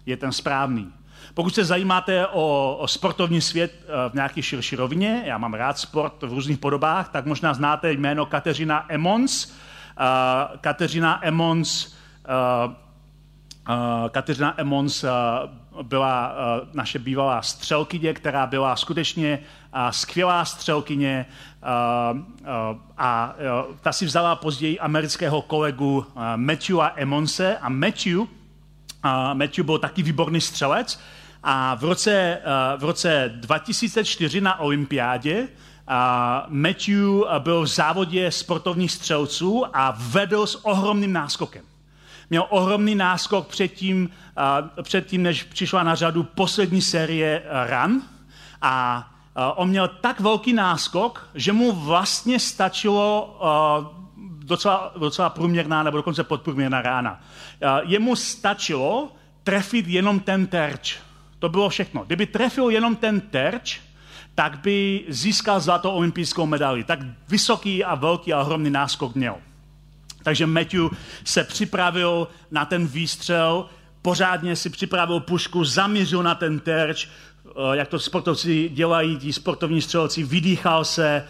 je 0.05 0.17
ten 0.17 0.31
správný. 0.31 0.93
Pokud 1.33 1.55
se 1.55 1.65
zajímáte 1.65 2.27
o, 2.27 2.77
o 2.79 2.87
sportovní 2.87 3.41
svět 3.41 3.73
eh, 3.81 4.09
v 4.09 4.13
nějaké 4.13 4.41
širší 4.41 4.75
rovině, 4.75 5.23
já 5.25 5.37
mám 5.37 5.53
rád 5.53 5.77
sport 5.77 6.23
v 6.23 6.33
různých 6.33 6.57
podobách, 6.57 7.09
tak 7.09 7.25
možná 7.25 7.53
znáte 7.53 7.91
jméno 7.91 8.25
Kateřina 8.25 8.85
Emons. 8.89 9.45
Uh, 9.45 10.57
Kateřina 10.57 11.25
Emons 11.25 11.87
uh, 11.87 12.73
Kateřina 14.09 14.53
Emons 14.57 15.03
uh, 15.03 15.09
byla 15.83 16.33
uh, 16.33 16.67
naše 16.73 16.99
bývalá 16.99 17.41
střelkyně, 17.41 18.13
která 18.13 18.47
byla 18.47 18.75
skutečně 18.75 19.39
skvělá 19.91 20.45
střelkyně 20.45 21.25
a 22.97 23.35
ta 23.81 23.91
si 23.91 24.05
vzala 24.05 24.35
později 24.35 24.79
amerického 24.79 25.41
kolegu 25.41 26.05
Matthewa 26.35 26.91
Emonse 26.95 27.57
a 27.57 27.69
Matthew, 27.69 28.19
Matthew 29.33 29.65
byl 29.65 29.77
taky 29.79 30.03
výborný 30.03 30.41
střelec 30.41 30.99
a 31.43 31.75
v 31.75 31.83
roce, 31.83 32.39
v 32.77 32.83
roce 32.83 33.33
2004 33.35 34.41
na 34.41 34.59
olympiádě 34.59 35.47
Matthew 36.47 37.23
byl 37.39 37.61
v 37.61 37.67
závodě 37.67 38.31
sportovních 38.31 38.91
střelců 38.91 39.65
a 39.73 39.97
vedl 39.97 40.47
s 40.47 40.65
ohromným 40.65 41.13
náskokem 41.13 41.63
měl 42.29 42.45
ohromný 42.49 42.95
náskok 42.95 43.47
předtím, 43.47 44.09
předtím, 44.81 45.23
než 45.23 45.43
přišla 45.43 45.83
na 45.83 45.95
řadu 45.95 46.23
poslední 46.23 46.81
série 46.81 47.41
uh, 47.41 47.47
Run. 47.69 48.01
A 48.61 49.03
uh, 49.37 49.43
on 49.55 49.69
měl 49.69 49.87
tak 49.87 50.19
velký 50.19 50.53
náskok, 50.53 51.29
že 51.35 51.53
mu 51.53 51.71
vlastně 51.71 52.39
stačilo 52.39 53.37
uh, 53.41 54.03
docela, 54.45 54.93
docela 54.97 55.29
průměrná 55.29 55.83
nebo 55.83 55.97
dokonce 55.97 56.23
podprůměrná 56.23 56.81
rána. 56.81 57.21
Jemu 57.83 58.15
stačilo 58.15 59.11
trefit 59.43 59.87
jenom 59.87 60.19
ten 60.19 60.47
terč. 60.47 60.97
To 61.39 61.49
bylo 61.49 61.69
všechno. 61.69 62.03
Kdyby 62.03 62.25
trefil 62.25 62.69
jenom 62.69 62.95
ten 62.95 63.21
terč, 63.21 63.81
tak 64.35 64.59
by 64.59 65.05
získal 65.07 65.59
zlatou 65.59 65.91
olympijskou 65.91 66.45
medaili. 66.45 66.83
Tak 66.83 66.99
vysoký 67.29 67.83
a 67.83 67.95
velký 67.95 68.33
a 68.33 68.41
ohromný 68.41 68.69
náskok 68.69 69.15
měl. 69.15 69.35
Takže 70.23 70.45
Matthew 70.45 70.89
se 71.23 71.43
připravil 71.43 72.27
na 72.51 72.65
ten 72.65 72.87
výstřel, 72.87 73.69
pořádně 74.01 74.55
si 74.55 74.69
připravil 74.69 75.19
pušku, 75.19 75.63
zamířil 75.63 76.23
na 76.23 76.35
ten 76.35 76.59
terč, 76.59 77.07
eh, 77.45 77.51
jak 77.71 77.87
to 77.87 77.99
sportovci 77.99 78.69
dělají, 78.69 79.17
ti 79.17 79.33
sportovní 79.33 79.81
střelci, 79.81 80.23
vydýchal 80.23 80.85
se, 80.85 81.27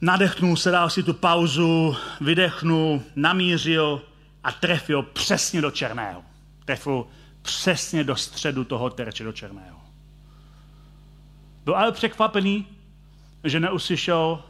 nadechnul 0.00 0.56
se, 0.56 0.70
dal 0.70 0.90
si 0.90 1.02
tu 1.02 1.14
pauzu, 1.14 1.96
vydechnul, 2.20 3.02
namířil 3.16 4.02
a 4.44 4.52
trefil 4.52 5.02
přesně 5.02 5.60
do 5.60 5.70
černého. 5.70 6.22
Trefil 6.64 7.06
přesně 7.42 8.04
do 8.04 8.16
středu 8.16 8.64
toho 8.64 8.90
terče, 8.90 9.24
do 9.24 9.32
černého. 9.32 9.80
Byl 11.64 11.76
ale 11.76 11.92
překvapený, 11.92 12.66
že 13.44 13.60
neuslyšel 13.60 14.44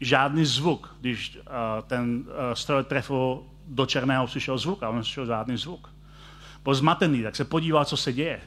žádný 0.00 0.44
zvuk. 0.44 0.96
Když 1.00 1.36
uh, 1.36 1.42
ten 1.86 2.16
uh, 2.16 2.24
stroj 2.54 2.84
trefil 2.84 3.42
do 3.66 3.86
černého, 3.86 4.28
slyšel 4.28 4.58
zvuk 4.58 4.82
a 4.82 4.88
on 4.88 5.04
slyšel 5.04 5.26
žádný 5.26 5.56
zvuk. 5.56 5.90
Byl 6.64 6.74
zmatený, 6.74 7.22
tak 7.22 7.36
se 7.36 7.44
podíval, 7.44 7.84
co 7.84 7.96
se 7.96 8.12
děje. 8.12 8.40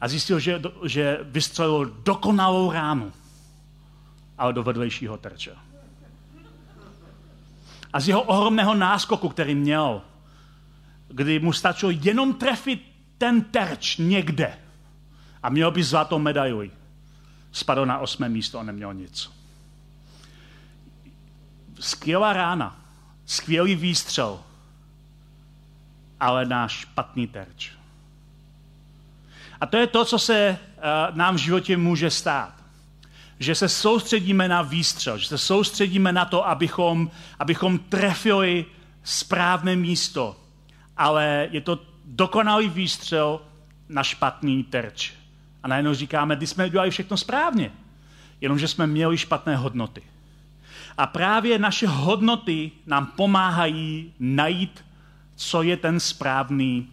A 0.00 0.08
zjistil, 0.08 0.38
že, 0.38 0.62
že 0.84 1.18
vystřelil 1.22 1.84
dokonalou 2.04 2.72
ránu, 2.72 3.12
ale 4.38 4.52
do 4.52 4.62
vedlejšího 4.62 5.16
terče. 5.16 5.52
A 7.92 8.00
z 8.00 8.08
jeho 8.08 8.22
ohromného 8.22 8.74
náskoku, 8.74 9.28
který 9.28 9.54
měl, 9.54 10.02
kdy 11.08 11.38
mu 11.38 11.52
stačilo 11.52 11.90
jenom 11.90 12.34
trefit 12.34 12.82
ten 13.18 13.42
terč 13.42 13.96
někde 13.96 14.58
a 15.42 15.48
měl 15.48 15.70
by 15.70 15.82
zlatou 15.82 16.18
medaili, 16.18 16.70
spadl 17.52 17.86
na 17.86 17.98
osmé 17.98 18.28
místo 18.28 18.58
a 18.58 18.62
neměl 18.62 18.94
nic 18.94 19.35
skvělá 21.80 22.32
rána, 22.32 22.76
skvělý 23.26 23.74
výstřel, 23.74 24.40
ale 26.20 26.44
náš 26.44 26.72
špatný 26.72 27.26
terč. 27.26 27.70
A 29.60 29.66
to 29.66 29.76
je 29.76 29.86
to, 29.86 30.04
co 30.04 30.18
se 30.18 30.58
uh, 30.76 31.16
nám 31.16 31.34
v 31.34 31.38
životě 31.38 31.76
může 31.76 32.10
stát. 32.10 32.52
Že 33.38 33.54
se 33.54 33.68
soustředíme 33.68 34.48
na 34.48 34.62
výstřel, 34.62 35.18
že 35.18 35.26
se 35.26 35.38
soustředíme 35.38 36.12
na 36.12 36.24
to, 36.24 36.48
abychom, 36.48 37.10
abychom 37.38 37.78
trefili 37.78 38.64
správné 39.04 39.76
místo, 39.76 40.36
ale 40.96 41.48
je 41.50 41.60
to 41.60 41.78
dokonalý 42.04 42.68
výstřel 42.68 43.40
na 43.88 44.02
špatný 44.02 44.64
terč. 44.64 45.12
A 45.62 45.68
najednou 45.68 45.94
říkáme, 45.94 46.36
když 46.36 46.50
jsme 46.50 46.70
dělali 46.70 46.90
všechno 46.90 47.16
správně, 47.16 47.70
jenomže 48.40 48.68
jsme 48.68 48.86
měli 48.86 49.18
špatné 49.18 49.56
hodnoty. 49.56 50.02
A 50.98 51.06
právě 51.06 51.58
naše 51.58 51.86
hodnoty 51.86 52.70
nám 52.86 53.06
pomáhají 53.06 54.12
najít, 54.18 54.84
co 55.34 55.62
je 55.62 55.76
ten 55.76 56.00
správný 56.00 56.88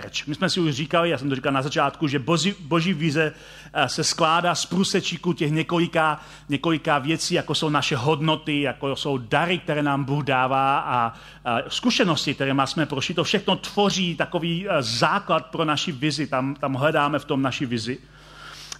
terč. 0.00 0.24
My 0.26 0.34
jsme 0.34 0.50
si 0.50 0.60
už 0.60 0.74
říkali, 0.74 1.10
já 1.10 1.18
jsem 1.18 1.28
to 1.28 1.34
říkal 1.34 1.52
na 1.52 1.62
začátku, 1.62 2.08
že 2.08 2.18
boží, 2.18 2.54
boží 2.60 2.92
vize 2.92 3.32
eh, 3.72 3.88
se 3.88 4.04
skládá 4.04 4.54
z 4.54 4.66
průsečíku 4.66 5.32
těch 5.32 5.52
několika, 5.52 6.20
několika 6.48 6.98
věcí, 6.98 7.34
jako 7.34 7.54
jsou 7.54 7.68
naše 7.68 7.96
hodnoty, 7.96 8.60
jako 8.60 8.96
jsou 8.96 9.18
dary, 9.18 9.58
které 9.58 9.82
nám 9.82 10.04
Bůh 10.04 10.24
dává 10.24 10.78
a, 10.78 11.12
a 11.44 11.58
zkušenosti, 11.68 12.34
které 12.34 12.54
má 12.54 12.66
jsme 12.66 12.86
prošli. 12.86 13.14
To 13.14 13.24
všechno 13.24 13.56
tvoří 13.56 14.16
takový 14.16 14.66
eh, 14.68 14.82
základ 14.82 15.46
pro 15.46 15.64
naši 15.64 15.92
vizi. 15.92 16.26
Tam, 16.26 16.54
tam 16.54 16.74
hledáme 16.74 17.18
v 17.18 17.24
tom 17.24 17.42
naši 17.42 17.66
vizi. 17.66 17.98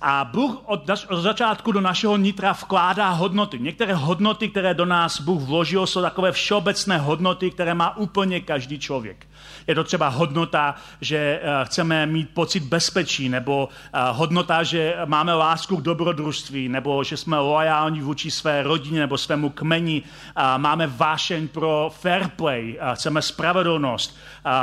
A 0.04 0.24
Bůh 0.24 0.62
od, 0.64 0.90
od 1.08 1.20
začátku 1.20 1.72
do 1.72 1.80
našeho 1.80 2.16
nitra 2.16 2.52
vkládá 2.52 3.10
hodnoty. 3.10 3.58
Některé 3.58 3.94
hodnoty, 3.94 4.48
které 4.48 4.74
do 4.74 4.84
nás 4.84 5.20
Bůh 5.20 5.42
vložil, 5.42 5.86
jsou 5.86 6.02
takové 6.02 6.32
všeobecné 6.32 6.98
hodnoty, 6.98 7.50
které 7.50 7.74
má 7.74 7.96
úplně 7.96 8.40
každý 8.40 8.78
člověk. 8.78 9.26
Je 9.66 9.74
to 9.74 9.84
třeba 9.84 10.08
hodnota, 10.08 10.74
že 11.00 11.40
eh, 11.42 11.64
chceme 11.64 12.06
mít 12.06 12.30
pocit 12.34 12.62
bezpečí, 12.62 13.28
nebo 13.28 13.68
eh, 13.92 13.98
hodnota, 14.10 14.62
že 14.62 14.96
máme 15.04 15.34
lásku 15.34 15.76
k 15.76 15.82
dobrodružství, 15.82 16.68
nebo 16.68 17.04
že 17.04 17.16
jsme 17.16 17.38
loajální 17.38 18.00
vůči 18.00 18.30
své 18.30 18.62
rodině 18.62 19.00
nebo 19.00 19.18
svému 19.18 19.50
kmeni, 19.50 20.02
máme 20.56 20.86
vášeň 20.86 21.48
pro 21.48 21.90
fair 22.00 22.28
play, 22.28 22.78
chceme 22.94 23.22
spravedlnost, 23.22 24.18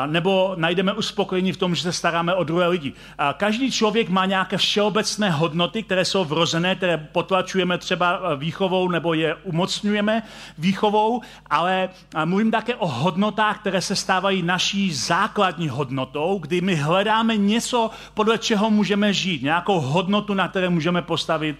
nebo 0.05 0.53
najdeme 0.55 0.93
uspokojení 0.93 1.51
v 1.51 1.57
tom, 1.57 1.75
že 1.75 1.81
se 1.81 1.93
staráme 1.93 2.33
o 2.33 2.43
druhé 2.43 2.67
lidi. 2.67 2.93
Každý 3.37 3.71
člověk 3.71 4.09
má 4.09 4.25
nějaké 4.25 4.57
všeobecné 4.57 5.31
hodnoty, 5.31 5.83
které 5.83 6.05
jsou 6.05 6.25
vrozené, 6.25 6.75
které 6.75 6.97
potlačujeme 6.97 7.77
třeba 7.77 8.19
eh, 8.19 8.35
výchovou 8.35 8.87
nebo 8.89 9.13
je 9.13 9.35
umocňujeme 9.35 10.23
výchovou, 10.57 11.21
ale 11.49 11.89
mluvím 12.25 12.51
také 12.51 12.75
o 12.75 12.87
hodnotách, 12.87 13.59
které 13.59 13.81
se 13.81 13.95
stávají 13.95 14.41
naší 14.41 14.88
základní 14.93 15.69
hodnotou, 15.69 16.39
kdy 16.39 16.61
my 16.61 16.75
hledáme 16.75 17.37
něco, 17.37 17.89
podle 18.13 18.37
čeho 18.37 18.69
můžeme 18.69 19.13
žít, 19.13 19.43
nějakou 19.43 19.79
hodnotu, 19.79 20.33
na 20.33 20.47
které 20.47 20.69
můžeme 20.69 21.01
postavit 21.01 21.55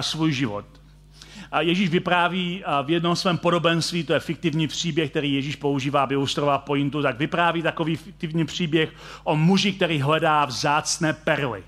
svůj 0.00 0.32
život. 0.32 0.64
A 1.52 1.60
Ježíš 1.60 1.90
vypráví 1.90 2.64
v 2.82 2.90
jednom 2.90 3.16
svém 3.16 3.38
podobenství, 3.38 4.04
to 4.04 4.12
je 4.12 4.20
fiktivní 4.20 4.68
příběh, 4.68 5.10
který 5.10 5.34
Ježíš 5.34 5.56
používá, 5.56 6.02
aby 6.02 6.14
ilustroval 6.14 6.58
pointu, 6.58 7.02
tak 7.02 7.18
vypráví 7.18 7.62
takový 7.62 7.96
fiktivní 7.96 8.44
příběh 8.44 8.92
o 9.24 9.36
muži, 9.36 9.72
který 9.72 10.00
hledá 10.00 10.44
vzácné 10.44 11.12
perly. 11.12 11.62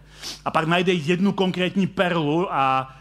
A 0.45 0.51
pak 0.51 0.67
najde 0.67 0.93
jednu 0.93 1.33
konkrétní 1.33 1.87
perlu, 1.87 2.55
a, 2.55 2.97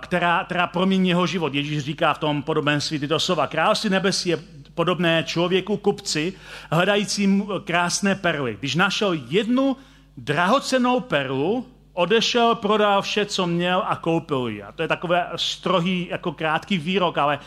která, 0.00 0.44
která 0.44 0.66
promění 0.66 1.08
jeho 1.08 1.26
život. 1.26 1.54
Ježíš 1.54 1.78
říká 1.82 2.14
v 2.14 2.18
tom 2.18 2.42
podobenství 2.42 2.98
tyto 2.98 3.20
slova. 3.20 3.46
Království 3.46 3.90
nebesí 3.90 4.28
je 4.28 4.38
podobné 4.78 5.24
člověku 5.26 5.76
kupci, 5.76 6.32
hledajícím 6.70 7.50
krásné 7.64 8.14
perly. 8.14 8.56
Když 8.60 8.74
našel 8.74 9.12
jednu 9.12 9.76
drahocenou 10.16 11.00
perlu, 11.00 11.66
Odešel, 11.98 12.54
prodal 12.54 13.02
vše, 13.02 13.26
co 13.26 13.46
měl 13.46 13.82
a 13.86 13.96
koupil 13.96 14.46
ji. 14.48 14.62
A 14.62 14.72
to 14.72 14.82
je 14.82 14.88
takový 14.88 15.18
strohý, 15.36 16.06
jako 16.10 16.32
krátký 16.32 16.78
výrok, 16.78 17.18
ale 17.18 17.38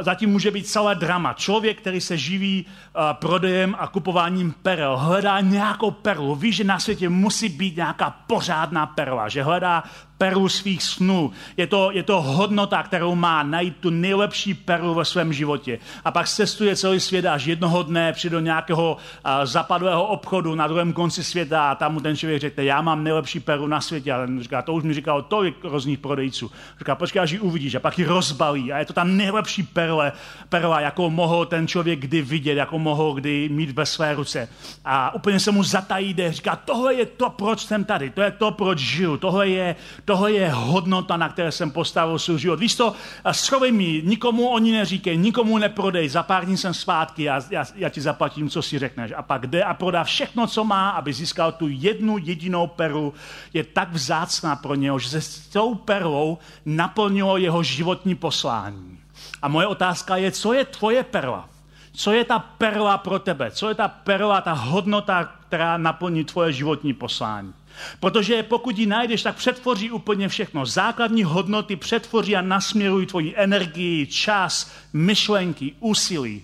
zatím 0.00 0.30
může 0.30 0.50
být 0.50 0.66
celé 0.66 0.94
drama. 0.94 1.32
Člověk, 1.34 1.80
který 1.80 2.00
se 2.00 2.16
živí 2.16 2.66
prodejem 3.12 3.74
a 3.78 3.86
kupováním 3.86 4.54
perel, 4.62 4.96
hledá 4.96 5.40
nějakou 5.40 5.90
perlu. 5.90 6.34
Ví, 6.34 6.52
že 6.52 6.64
na 6.64 6.78
světě 6.78 7.08
musí 7.08 7.48
být 7.48 7.76
nějaká 7.76 8.10
pořádná 8.26 8.86
perla, 8.86 9.28
že 9.28 9.42
hledá 9.42 9.82
perlu 10.18 10.48
svých 10.48 10.82
snů. 10.82 11.32
Je 11.56 11.66
to, 11.66 11.90
je 11.90 12.02
to 12.02 12.22
hodnota, 12.22 12.82
kterou 12.82 13.14
má 13.14 13.42
najít 13.42 13.76
tu 13.76 13.90
nejlepší 13.90 14.54
perlu 14.54 14.94
ve 14.94 15.04
svém 15.04 15.32
životě. 15.32 15.78
A 16.04 16.10
pak 16.10 16.28
cestuje 16.28 16.76
celý 16.76 17.00
svět 17.00 17.26
až 17.26 17.46
jednoho 17.46 17.82
dne 17.82 18.12
přijde 18.12 18.36
do 18.36 18.40
nějakého 18.40 18.96
zapadlého 19.44 20.06
obchodu 20.06 20.54
na 20.54 20.66
druhém 20.66 20.92
konci 20.92 21.24
světa 21.24 21.70
a 21.70 21.74
tam 21.74 21.92
mu 21.94 22.00
ten 22.00 22.16
člověk 22.16 22.40
řekne, 22.40 22.64
já 22.64 22.82
mám 22.82 23.04
nejlepší 23.04 23.40
perlu 23.40 23.66
na 23.66 23.80
světě. 23.80 24.12
A 24.12 24.26
ten 24.26 24.42
říká, 24.42 24.62
to 24.62 24.72
už 24.72 24.82
mi 24.82 24.94
říkalo 24.94 25.22
tolik 25.22 25.64
různých 25.64 25.98
prodejců. 25.98 26.50
Říká, 26.78 26.94
počkej, 26.94 27.22
až 27.22 27.30
ji 27.30 27.38
uvidíš. 27.38 27.74
A 27.74 27.80
pak 27.80 27.98
ji 27.98 28.04
rozbalí. 28.04 28.72
A 28.72 28.78
je 28.78 28.84
to 28.84 28.92
ta 28.92 29.04
nejlepší 29.04 29.62
perle, 29.62 30.12
perla, 30.48 30.80
jakou 30.80 31.10
mohl 31.10 31.46
ten 31.46 31.68
člověk 31.68 31.98
kdy 32.00 32.22
vidět, 32.22 32.54
jakou 32.54 32.78
mohl 32.78 33.12
kdy 33.12 33.48
mít 33.48 33.70
ve 33.70 33.86
své 33.86 34.14
ruce. 34.14 34.48
A 34.84 35.14
úplně 35.14 35.40
se 35.40 35.50
mu 35.50 35.62
zatají. 35.62 36.16
Říká, 36.28 36.56
tohle 36.56 36.94
je 36.94 37.06
to, 37.06 37.30
proč 37.30 37.60
jsem 37.60 37.84
tady. 37.84 38.10
To 38.10 38.22
je 38.22 38.30
to, 38.30 38.50
proč 38.50 38.78
žiju. 38.78 39.16
Tohle 39.16 39.48
je 39.48 39.76
tohle 40.06 40.32
je 40.32 40.50
hodnota, 40.50 41.16
na 41.16 41.28
které 41.28 41.52
jsem 41.52 41.70
postavil 41.70 42.18
svůj 42.18 42.38
život. 42.38 42.60
Víš 42.60 42.74
to, 42.74 42.92
schovej 43.32 43.72
mi, 43.72 44.02
nikomu 44.04 44.48
oni 44.48 44.72
neříkej, 44.72 45.16
nikomu 45.16 45.58
neprodej, 45.58 46.08
za 46.08 46.22
pár 46.22 46.44
dní 46.44 46.56
jsem 46.56 46.74
zpátky, 46.74 47.22
já, 47.22 47.42
já, 47.50 47.64
já 47.74 47.88
ti 47.88 48.00
zaplatím, 48.00 48.50
co 48.50 48.62
si 48.62 48.78
řekneš. 48.78 49.12
A 49.16 49.22
pak 49.22 49.46
jde 49.46 49.62
a 49.62 49.74
prodá 49.74 50.04
všechno, 50.04 50.46
co 50.46 50.64
má, 50.64 50.90
aby 50.90 51.12
získal 51.12 51.52
tu 51.52 51.66
jednu 51.68 52.18
jedinou 52.18 52.66
perlu. 52.66 53.14
Je 53.52 53.64
tak 53.64 53.92
vzácná 53.92 54.56
pro 54.56 54.74
něho, 54.74 54.98
že 54.98 55.08
se 55.08 55.20
s 55.20 55.38
tou 55.38 55.74
perlou 55.74 56.38
naplnilo 56.66 57.36
jeho 57.36 57.62
životní 57.62 58.14
poslání. 58.14 58.98
A 59.42 59.48
moje 59.48 59.66
otázka 59.66 60.16
je, 60.16 60.30
co 60.30 60.52
je 60.52 60.64
tvoje 60.64 61.02
perla? 61.02 61.48
Co 61.92 62.12
je 62.12 62.24
ta 62.24 62.38
perla 62.38 62.98
pro 62.98 63.18
tebe? 63.18 63.50
Co 63.50 63.68
je 63.68 63.74
ta 63.74 63.88
perla, 63.88 64.40
ta 64.40 64.52
hodnota, 64.52 65.24
která 65.48 65.76
naplní 65.76 66.24
tvoje 66.24 66.52
životní 66.52 66.92
poslání? 66.92 67.52
Protože 68.00 68.42
pokud 68.42 68.78
ji 68.78 68.86
najdeš, 68.86 69.22
tak 69.22 69.36
přetvoří 69.36 69.90
úplně 69.90 70.28
všechno. 70.28 70.66
Základní 70.66 71.24
hodnoty 71.24 71.76
přetvoří 71.76 72.36
a 72.36 72.40
nasměrují 72.40 73.06
tvoji 73.06 73.34
energii, 73.36 74.06
čas, 74.06 74.72
myšlenky, 74.92 75.72
úsilí. 75.80 76.42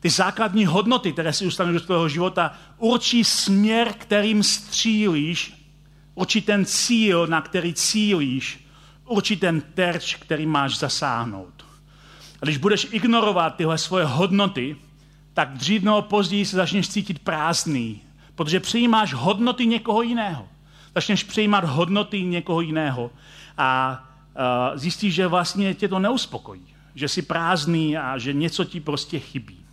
Ty 0.00 0.10
základní 0.10 0.66
hodnoty, 0.66 1.12
které 1.12 1.32
si 1.32 1.46
ustaneš 1.46 1.74
do 1.74 1.86
tvého 1.86 2.08
života, 2.08 2.54
určí 2.78 3.24
směr, 3.24 3.92
kterým 3.98 4.42
střílíš, 4.42 5.54
určí 6.14 6.40
ten 6.40 6.64
cíl, 6.64 7.26
na 7.26 7.40
který 7.40 7.74
cílíš, 7.74 8.66
určí 9.06 9.36
ten 9.36 9.60
terč, 9.60 10.14
který 10.14 10.46
máš 10.46 10.78
zasáhnout. 10.78 11.64
A 12.42 12.44
když 12.44 12.56
budeš 12.56 12.86
ignorovat 12.90 13.56
tyhle 13.56 13.78
svoje 13.78 14.04
hodnoty, 14.04 14.76
tak 15.34 15.52
dřív 15.52 15.82
nebo 15.82 16.02
později 16.02 16.46
se 16.46 16.56
začneš 16.56 16.88
cítit 16.88 17.18
prázdný, 17.18 18.00
protože 18.34 18.60
přijímáš 18.60 19.14
hodnoty 19.14 19.66
někoho 19.66 20.02
jiného 20.02 20.48
začneš 20.94 21.22
přejímat 21.22 21.64
hodnoty 21.64 22.22
někoho 22.22 22.60
jiného 22.60 23.10
a 23.58 24.02
uh, 24.72 24.78
zjistíš, 24.78 25.14
že 25.14 25.26
vlastně 25.26 25.74
tě 25.74 25.88
to 25.88 25.98
neuspokojí, 25.98 26.62
že 26.94 27.08
jsi 27.08 27.22
prázdný 27.22 27.96
a 27.98 28.18
že 28.18 28.32
něco 28.32 28.64
ti 28.64 28.80
prostě 28.80 29.18
chybí. 29.18 29.64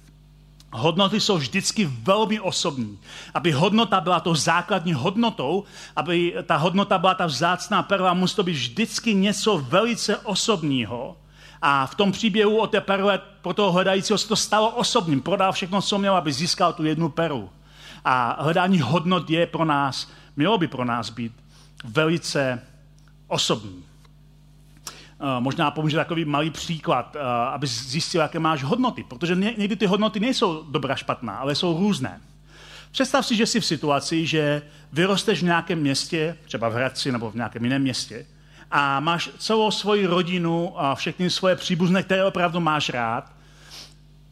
Hodnoty 0.73 1.19
jsou 1.19 1.37
vždycky 1.37 1.85
velmi 1.85 2.39
osobní. 2.39 2.99
Aby 3.33 3.51
hodnota 3.51 4.01
byla 4.01 4.19
to 4.19 4.35
základní 4.35 4.93
hodnotou, 4.93 5.63
aby 5.95 6.35
ta 6.43 6.55
hodnota 6.55 6.97
byla 6.97 7.13
ta 7.13 7.25
vzácná 7.25 7.83
perla, 7.83 8.13
musí 8.13 8.35
to 8.35 8.43
být 8.43 8.53
vždycky 8.53 9.13
něco 9.13 9.57
velice 9.57 10.17
osobního. 10.17 11.17
A 11.61 11.87
v 11.87 11.95
tom 11.95 12.11
příběhu 12.11 12.57
o 12.57 12.67
té 12.67 12.81
perle 12.81 13.19
pro 13.41 13.53
toho 13.53 13.71
hledajícího 13.71 14.17
se 14.17 14.27
to 14.27 14.35
stalo 14.35 14.69
osobním. 14.69 15.21
Prodal 15.21 15.51
všechno, 15.51 15.81
co 15.81 15.97
měl, 15.97 16.15
aby 16.15 16.33
získal 16.33 16.73
tu 16.73 16.85
jednu 16.85 17.09
perlu. 17.09 17.49
A 18.05 18.43
hledání 18.43 18.79
hodnot 18.79 19.29
je 19.29 19.45
pro 19.45 19.65
nás 19.65 20.07
mělo 20.41 20.57
by 20.57 20.67
pro 20.67 20.85
nás 20.85 21.09
být 21.09 21.33
velice 21.83 22.61
osobní. 23.27 23.83
Eh, 25.21 25.39
možná 25.39 25.71
pomůže 25.71 25.97
takový 25.97 26.25
malý 26.25 26.49
příklad, 26.49 27.15
eh, 27.15 27.19
aby 27.53 27.67
zjistil, 27.67 28.21
jaké 28.21 28.39
máš 28.39 28.63
hodnoty, 28.63 29.03
protože 29.03 29.35
někdy 29.35 29.75
ty 29.75 29.85
hodnoty 29.85 30.19
nejsou 30.19 30.63
dobrá 30.63 30.95
špatná, 30.95 31.37
ale 31.37 31.55
jsou 31.55 31.77
různé. 31.77 32.21
Představ 32.91 33.25
si, 33.25 33.35
že 33.35 33.45
jsi 33.45 33.59
v 33.59 33.65
situaci, 33.65 34.25
že 34.25 34.61
vyrosteš 34.93 35.39
v 35.39 35.49
nějakém 35.53 35.79
městě, 35.79 36.37
třeba 36.45 36.69
v 36.69 36.73
Hradci 36.73 37.11
nebo 37.11 37.31
v 37.31 37.35
nějakém 37.35 37.63
jiném 37.63 37.81
městě, 37.81 38.25
a 38.71 38.99
máš 38.99 39.29
celou 39.37 39.71
svoji 39.71 40.05
rodinu 40.05 40.73
a 40.79 40.95
všechny 40.95 41.29
svoje 41.29 41.55
příbuzné, 41.55 42.03
které 42.03 42.25
opravdu 42.25 42.59
máš 42.59 42.89
rád, 42.89 43.31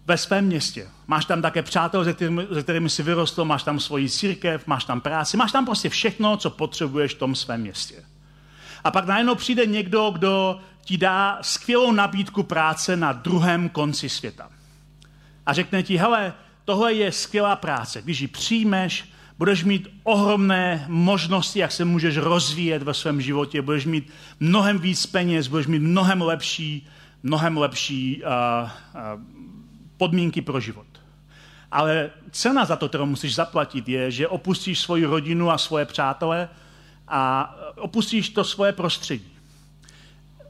ve 0.10 0.17
svém 0.17 0.45
městě. 0.45 0.88
Máš 1.08 1.26
tam 1.26 1.41
také 1.41 1.62
přátel, 1.62 2.04
se 2.04 2.13
kterými, 2.13 2.48
se 2.54 2.63
kterými 2.63 2.89
jsi 2.89 3.04
vyrostl, 3.04 3.45
máš 3.45 3.63
tam 3.63 3.80
svoji 3.80 4.10
církev, 4.10 4.67
máš 4.67 4.86
tam 4.86 5.02
práci, 5.02 5.38
máš 5.38 5.52
tam 5.52 5.65
prostě 5.65 5.89
všechno, 5.89 6.38
co 6.38 6.50
potřebuješ 6.50 7.15
v 7.15 7.17
tom 7.17 7.36
svém 7.36 7.62
městě. 7.62 7.95
A 8.84 8.91
pak 8.91 9.06
najednou 9.06 9.36
přijde 9.36 9.65
někdo, 9.65 10.12
kdo 10.12 10.60
ti 10.86 10.98
dá 10.98 11.38
skvělou 11.41 11.91
nabídku 11.91 12.43
práce 12.43 12.95
na 12.95 13.12
druhém 13.12 13.69
konci 13.69 14.10
světa. 14.10 14.50
A 15.45 15.54
řekne 15.54 15.84
ti, 15.84 15.98
hele, 15.98 16.34
tohle 16.65 16.93
je 16.93 17.12
skvělá 17.12 17.56
práce. 17.56 18.02
Když 18.02 18.19
ji 18.19 18.28
přijmeš, 18.28 19.10
budeš 19.38 19.63
mít 19.63 19.88
ohromné 20.04 20.86
možnosti, 20.88 21.60
jak 21.60 21.72
se 21.72 21.86
můžeš 21.86 22.17
rozvíjet 22.17 22.84
ve 22.84 22.93
svém 22.93 23.22
životě, 23.22 23.62
budeš 23.62 23.86
mít 23.86 24.10
mnohem 24.39 24.80
víc 24.80 25.06
peněz, 25.06 25.48
budeš 25.48 25.67
mít 25.67 25.80
mnohem 25.80 26.22
lepší, 26.22 26.88
mnohem 27.24 27.58
lepší 27.58 28.24
uh, 28.24 28.69
uh, 29.15 29.39
podmínky 29.99 30.41
pro 30.41 30.59
život. 30.59 30.88
Ale 31.71 32.09
cena 32.31 32.65
za 32.65 32.75
to, 32.75 32.89
kterou 32.89 33.05
musíš 33.05 33.35
zaplatit, 33.35 33.89
je, 33.89 34.12
že 34.12 34.27
opustíš 34.27 34.79
svoji 34.79 35.05
rodinu 35.05 35.51
a 35.51 35.57
svoje 35.57 35.85
přátele 35.85 36.49
a 37.07 37.55
opustíš 37.75 38.29
to 38.29 38.43
svoje 38.43 38.71
prostředí. 38.71 39.31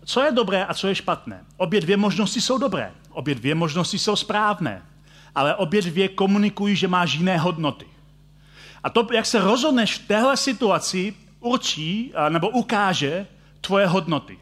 Co 0.05 0.21
je 0.21 0.31
dobré 0.31 0.65
a 0.65 0.73
co 0.73 0.87
je 0.87 0.95
špatné? 0.95 1.43
Obě 1.57 1.81
dvě 1.81 1.97
možnosti 1.97 2.41
jsou 2.41 2.57
dobré, 2.57 2.91
obě 3.09 3.35
dvě 3.35 3.55
možnosti 3.55 3.99
jsou 3.99 4.15
správné, 4.15 4.81
ale 5.35 5.55
obě 5.55 5.81
dvě 5.81 6.07
komunikují, 6.07 6.75
že 6.75 6.87
máš 6.87 7.13
jiné 7.13 7.37
hodnoty. 7.37 7.85
A 8.83 8.89
to, 8.89 9.07
jak 9.13 9.25
se 9.25 9.39
rozhodneš 9.39 9.97
v 9.97 10.07
téhle 10.07 10.37
situaci, 10.37 11.13
určí 11.39 12.13
nebo 12.29 12.49
ukáže 12.49 13.27
tvoje 13.61 13.87
hodnoty. 13.87 14.39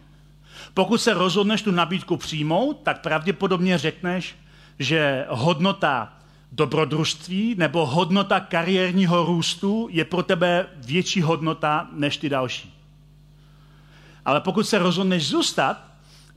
Pokud 0.73 0.97
se 0.97 1.13
rozhodneš 1.13 1.61
tu 1.61 1.71
nabídku 1.71 2.17
přijmout, 2.17 2.79
tak 2.83 3.01
pravděpodobně 3.01 3.77
řekneš, 3.77 4.35
že 4.79 5.25
hodnota 5.29 6.13
dobrodružství 6.51 7.55
nebo 7.57 7.85
hodnota 7.85 8.39
kariérního 8.39 9.25
růstu 9.25 9.87
je 9.91 10.05
pro 10.05 10.23
tebe 10.23 10.65
větší 10.75 11.21
hodnota 11.21 11.87
než 11.91 12.17
ty 12.17 12.29
další. 12.29 12.73
Ale 14.25 14.41
pokud 14.41 14.67
se 14.67 14.79
rozhodneš 14.79 15.27
zůstat, 15.27 15.83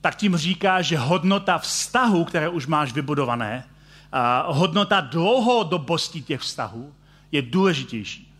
tak 0.00 0.16
tím 0.16 0.36
říká, 0.36 0.82
že 0.82 0.98
hodnota 0.98 1.58
vztahu, 1.58 2.24
které 2.24 2.48
už 2.48 2.66
máš 2.66 2.92
vybudované, 2.92 3.64
a 4.12 4.52
hodnota 4.52 5.00
dlouhodobosti 5.00 6.22
těch 6.22 6.40
vztahů 6.40 6.94
je 7.32 7.42
důležitější. 7.42 8.32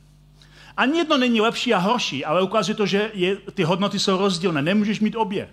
Ani 0.77 0.99
jedno 0.99 1.19
není 1.19 1.41
lepší 1.41 1.75
a 1.75 1.79
horší, 1.79 2.25
ale 2.25 2.43
ukazuje 2.43 2.75
to, 2.75 2.87
že 2.87 3.11
je, 3.15 3.37
ty 3.37 3.63
hodnoty 3.63 3.99
jsou 3.99 4.19
rozdílné. 4.19 4.63
Nemůžeš 4.63 5.01
mít 5.01 5.17
obě. 5.17 5.49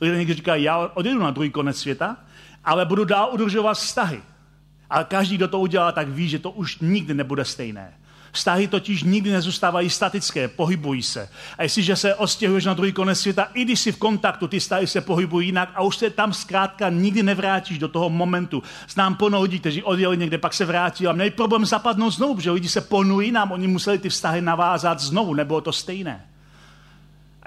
Lidé 0.00 0.18
někdy 0.18 0.34
říkají, 0.34 0.64
já 0.64 0.90
odjedu 0.94 1.18
na 1.20 1.30
druhý 1.30 1.50
konec 1.50 1.78
světa, 1.78 2.16
ale 2.68 2.84
budu 2.84 3.04
dál 3.04 3.28
udržovat 3.32 3.74
vztahy. 3.74 4.22
Ale 4.90 5.04
každý, 5.04 5.36
kdo 5.36 5.48
to 5.48 5.58
udělá, 5.58 5.92
tak 5.92 6.08
ví, 6.08 6.28
že 6.28 6.38
to 6.38 6.50
už 6.50 6.78
nikdy 6.78 7.14
nebude 7.14 7.44
stejné. 7.44 7.94
Vztahy 8.32 8.68
totiž 8.68 9.02
nikdy 9.02 9.32
nezůstávají 9.32 9.90
statické, 9.90 10.48
pohybují 10.48 11.02
se. 11.02 11.28
A 11.58 11.62
jestliže 11.62 11.96
se 11.96 12.14
ostěhuješ 12.14 12.64
na 12.64 12.74
druhý 12.74 12.92
konec 12.92 13.20
světa, 13.20 13.48
i 13.54 13.64
když 13.64 13.80
jsi 13.80 13.92
v 13.92 13.96
kontaktu, 13.96 14.48
ty 14.48 14.58
vztahy 14.58 14.86
se 14.86 15.00
pohybují 15.00 15.48
jinak 15.48 15.68
a 15.74 15.82
už 15.82 15.96
se 15.96 16.10
tam 16.10 16.32
zkrátka 16.32 16.88
nikdy 16.88 17.22
nevrátíš 17.22 17.78
do 17.78 17.88
toho 17.88 18.10
momentu. 18.10 18.62
Znám 18.88 19.14
plno 19.14 19.42
lidí, 19.42 19.60
kteří 19.60 19.82
odjeli 19.82 20.16
někde, 20.16 20.38
pak 20.38 20.54
se 20.54 20.64
vrátili 20.64 21.08
a 21.08 21.12
měli 21.12 21.30
problém 21.30 21.66
zapadnout 21.66 22.10
znovu, 22.10 22.34
protože 22.34 22.50
lidi 22.50 22.68
se 22.68 22.80
ponují 22.80 23.32
nám, 23.32 23.52
oni 23.52 23.66
museli 23.66 23.98
ty 23.98 24.08
vztahy 24.08 24.40
navázat 24.40 25.00
znovu, 25.00 25.34
nebylo 25.34 25.60
to 25.60 25.72
stejné. 25.72 26.27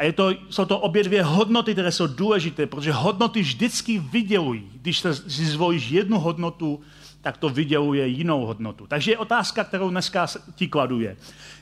A 0.02 0.04
je 0.04 0.14
to, 0.14 0.34
jsou 0.50 0.66
to 0.66 0.80
obě 0.80 1.04
dvě 1.04 1.24
hodnoty, 1.24 1.72
které 1.74 1.92
jsou 1.92 2.08
důležité, 2.08 2.66
protože 2.66 2.92
hodnoty 2.92 3.42
vždycky 3.42 4.00
vydělují. 4.00 4.72
Když 4.74 5.00
si 5.28 5.46
zvolíš 5.46 5.90
jednu 5.90 6.20
hodnotu, 6.20 6.82
tak 7.22 7.38
to 7.38 7.50
vyděluje 7.50 8.08
jinou 8.08 8.46
hodnotu. 8.46 8.88
Takže 8.88 9.12
je 9.12 9.18
otázka, 9.18 9.64
kterou 9.64 9.90
dneska 9.90 10.28
ti 10.56 10.68
kladu 10.68 11.00
je, 11.00 11.18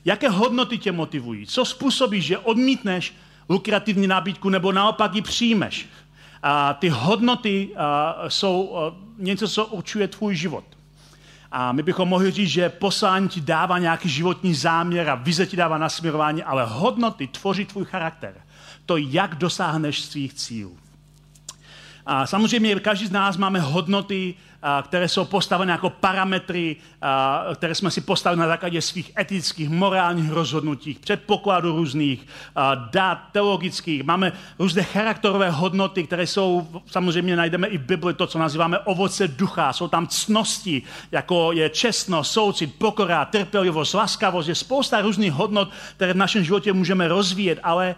jaké 0.05 0.29
hodnoty 0.29 0.77
tě 0.77 0.91
motivují? 0.91 1.45
Co 1.45 1.65
způsobí, 1.65 2.21
že 2.21 2.37
odmítneš 2.37 3.13
lukrativní 3.49 4.07
nabídku 4.07 4.49
nebo 4.49 4.71
naopak 4.71 5.15
ji 5.15 5.21
přijmeš? 5.21 5.87
A 6.43 6.73
ty 6.73 6.89
hodnoty 6.89 7.69
a, 7.75 8.15
jsou 8.27 8.77
a, 8.77 8.95
něco, 9.17 9.47
co 9.47 9.65
určuje 9.65 10.07
tvůj 10.07 10.35
život. 10.35 10.63
A 11.51 11.71
my 11.71 11.83
bychom 11.83 12.09
mohli 12.09 12.31
říct, 12.31 12.49
že 12.49 12.69
poslání 12.69 13.29
ti 13.29 13.41
dává 13.41 13.79
nějaký 13.79 14.09
životní 14.09 14.53
záměr 14.53 15.09
a 15.09 15.15
vize 15.15 15.45
ti 15.45 15.57
dává 15.57 15.77
nasměrování, 15.77 16.43
ale 16.43 16.65
hodnoty 16.65 17.27
tvoří 17.27 17.65
tvůj 17.65 17.85
charakter. 17.85 18.33
To, 18.85 18.97
jak 18.97 19.35
dosáhneš 19.35 20.01
svých 20.01 20.33
cílů. 20.33 20.77
A 22.11 22.27
samozřejmě 22.27 22.75
každý 22.75 23.05
z 23.05 23.11
nás 23.11 23.37
máme 23.37 23.59
hodnoty, 23.59 24.33
které 24.81 25.07
jsou 25.07 25.25
postavené 25.25 25.71
jako 25.71 25.89
parametry, 25.89 26.75
které 27.55 27.75
jsme 27.75 27.91
si 27.91 28.01
postavili 28.01 28.39
na 28.39 28.47
základě 28.47 28.81
svých 28.81 29.11
etických, 29.19 29.69
morálních 29.69 30.31
rozhodnutí, 30.31 30.97
předpokladů 31.01 31.75
různých, 31.75 32.27
dat 32.91 33.19
teologických. 33.31 34.03
Máme 34.03 34.31
různé 34.59 34.83
charakterové 34.83 35.49
hodnoty, 35.49 36.03
které 36.03 36.27
jsou, 36.27 36.67
samozřejmě 36.85 37.35
najdeme 37.35 37.67
i 37.67 37.77
v 37.77 37.85
Bibli, 37.85 38.13
to, 38.13 38.27
co 38.27 38.39
nazýváme 38.39 38.79
ovoce 38.79 39.27
ducha. 39.27 39.73
Jsou 39.73 39.87
tam 39.87 40.07
cnosti, 40.07 40.81
jako 41.11 41.51
je 41.51 41.69
čestnost, 41.69 42.31
soucit, 42.31 42.75
pokora, 42.75 43.25
trpělivost, 43.25 43.93
laskavost. 43.93 44.49
Je 44.49 44.55
spousta 44.55 45.01
různých 45.01 45.31
hodnot, 45.31 45.69
které 45.95 46.13
v 46.13 46.17
našem 46.17 46.43
životě 46.43 46.73
můžeme 46.73 47.07
rozvíjet, 47.07 47.59
ale 47.63 47.95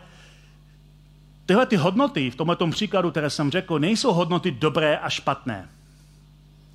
tyhle 1.52 1.66
ty 1.66 1.76
hodnoty 1.76 2.32
v 2.32 2.36
tomto 2.36 2.68
příkladu, 2.68 3.12
které 3.12 3.30
jsem 3.30 3.52
řekl, 3.52 3.80
nejsou 3.80 4.14
hodnoty 4.14 4.52
dobré 4.52 4.98
a 4.98 5.10
špatné. 5.10 5.70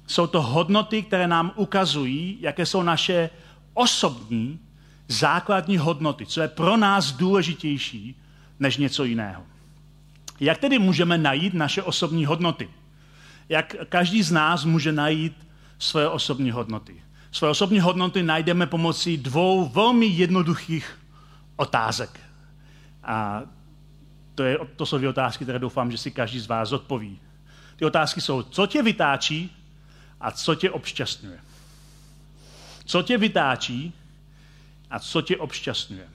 Jsou 0.07 0.27
to 0.27 0.43
hodnoty, 0.43 1.03
které 1.03 1.27
nám 1.29 1.53
ukazují, 1.57 2.39
jaké 2.41 2.67
jsou 2.67 2.83
naše 2.83 3.31
osobní 3.75 4.61
základní 5.09 5.79
hodnoty, 5.79 6.27
co 6.27 6.41
je 6.41 6.49
pro 6.49 6.77
nás 6.77 7.13
důležitější 7.13 8.17
než 8.61 8.77
něco 8.77 9.05
jiného. 9.05 9.43
Jak 10.41 10.59
tedy 10.59 10.79
můžeme 10.79 11.19
najít 11.19 11.55
naše 11.55 11.83
osobní 11.83 12.27
hodnoty? 12.27 12.69
Jak 13.49 13.77
každý 13.89 14.23
z 14.23 14.33
nás 14.33 14.65
může 14.65 14.93
najít 14.93 15.47
své 15.79 16.09
osobní 16.09 16.51
hodnoty? 16.51 17.01
Své 17.33 17.49
osobní 17.49 17.81
hodnoty 17.81 18.23
najdeme 18.23 18.67
pomocí 18.67 19.17
dvou 19.17 19.69
velmi 19.69 20.07
jednoduchých 20.07 20.99
otázek. 21.57 22.21
A 23.05 23.43
to, 24.37 24.43
je, 24.43 24.59
to 24.77 24.87
jsou 24.87 24.97
dvě 24.97 25.09
otázky, 25.09 25.45
které 25.45 25.59
doufám, 25.59 25.91
že 25.91 25.99
si 25.99 26.11
každý 26.11 26.41
z 26.41 26.47
vás 26.47 26.73
odpoví. 26.73 27.19
Ty 27.77 27.85
otázky 27.85 28.21
jsou, 28.21 28.43
co 28.43 28.67
tě 28.67 28.83
vytáčí 28.83 29.57
a 30.21 30.31
co 30.31 30.55
tě 30.55 30.71
obšťastňuje. 30.71 31.39
Co 32.85 33.03
tě 33.03 33.19
vytáčí 33.19 33.93
a 34.91 34.99
co 34.99 35.23
tě 35.23 35.37
obšťastňuje. 35.37 36.09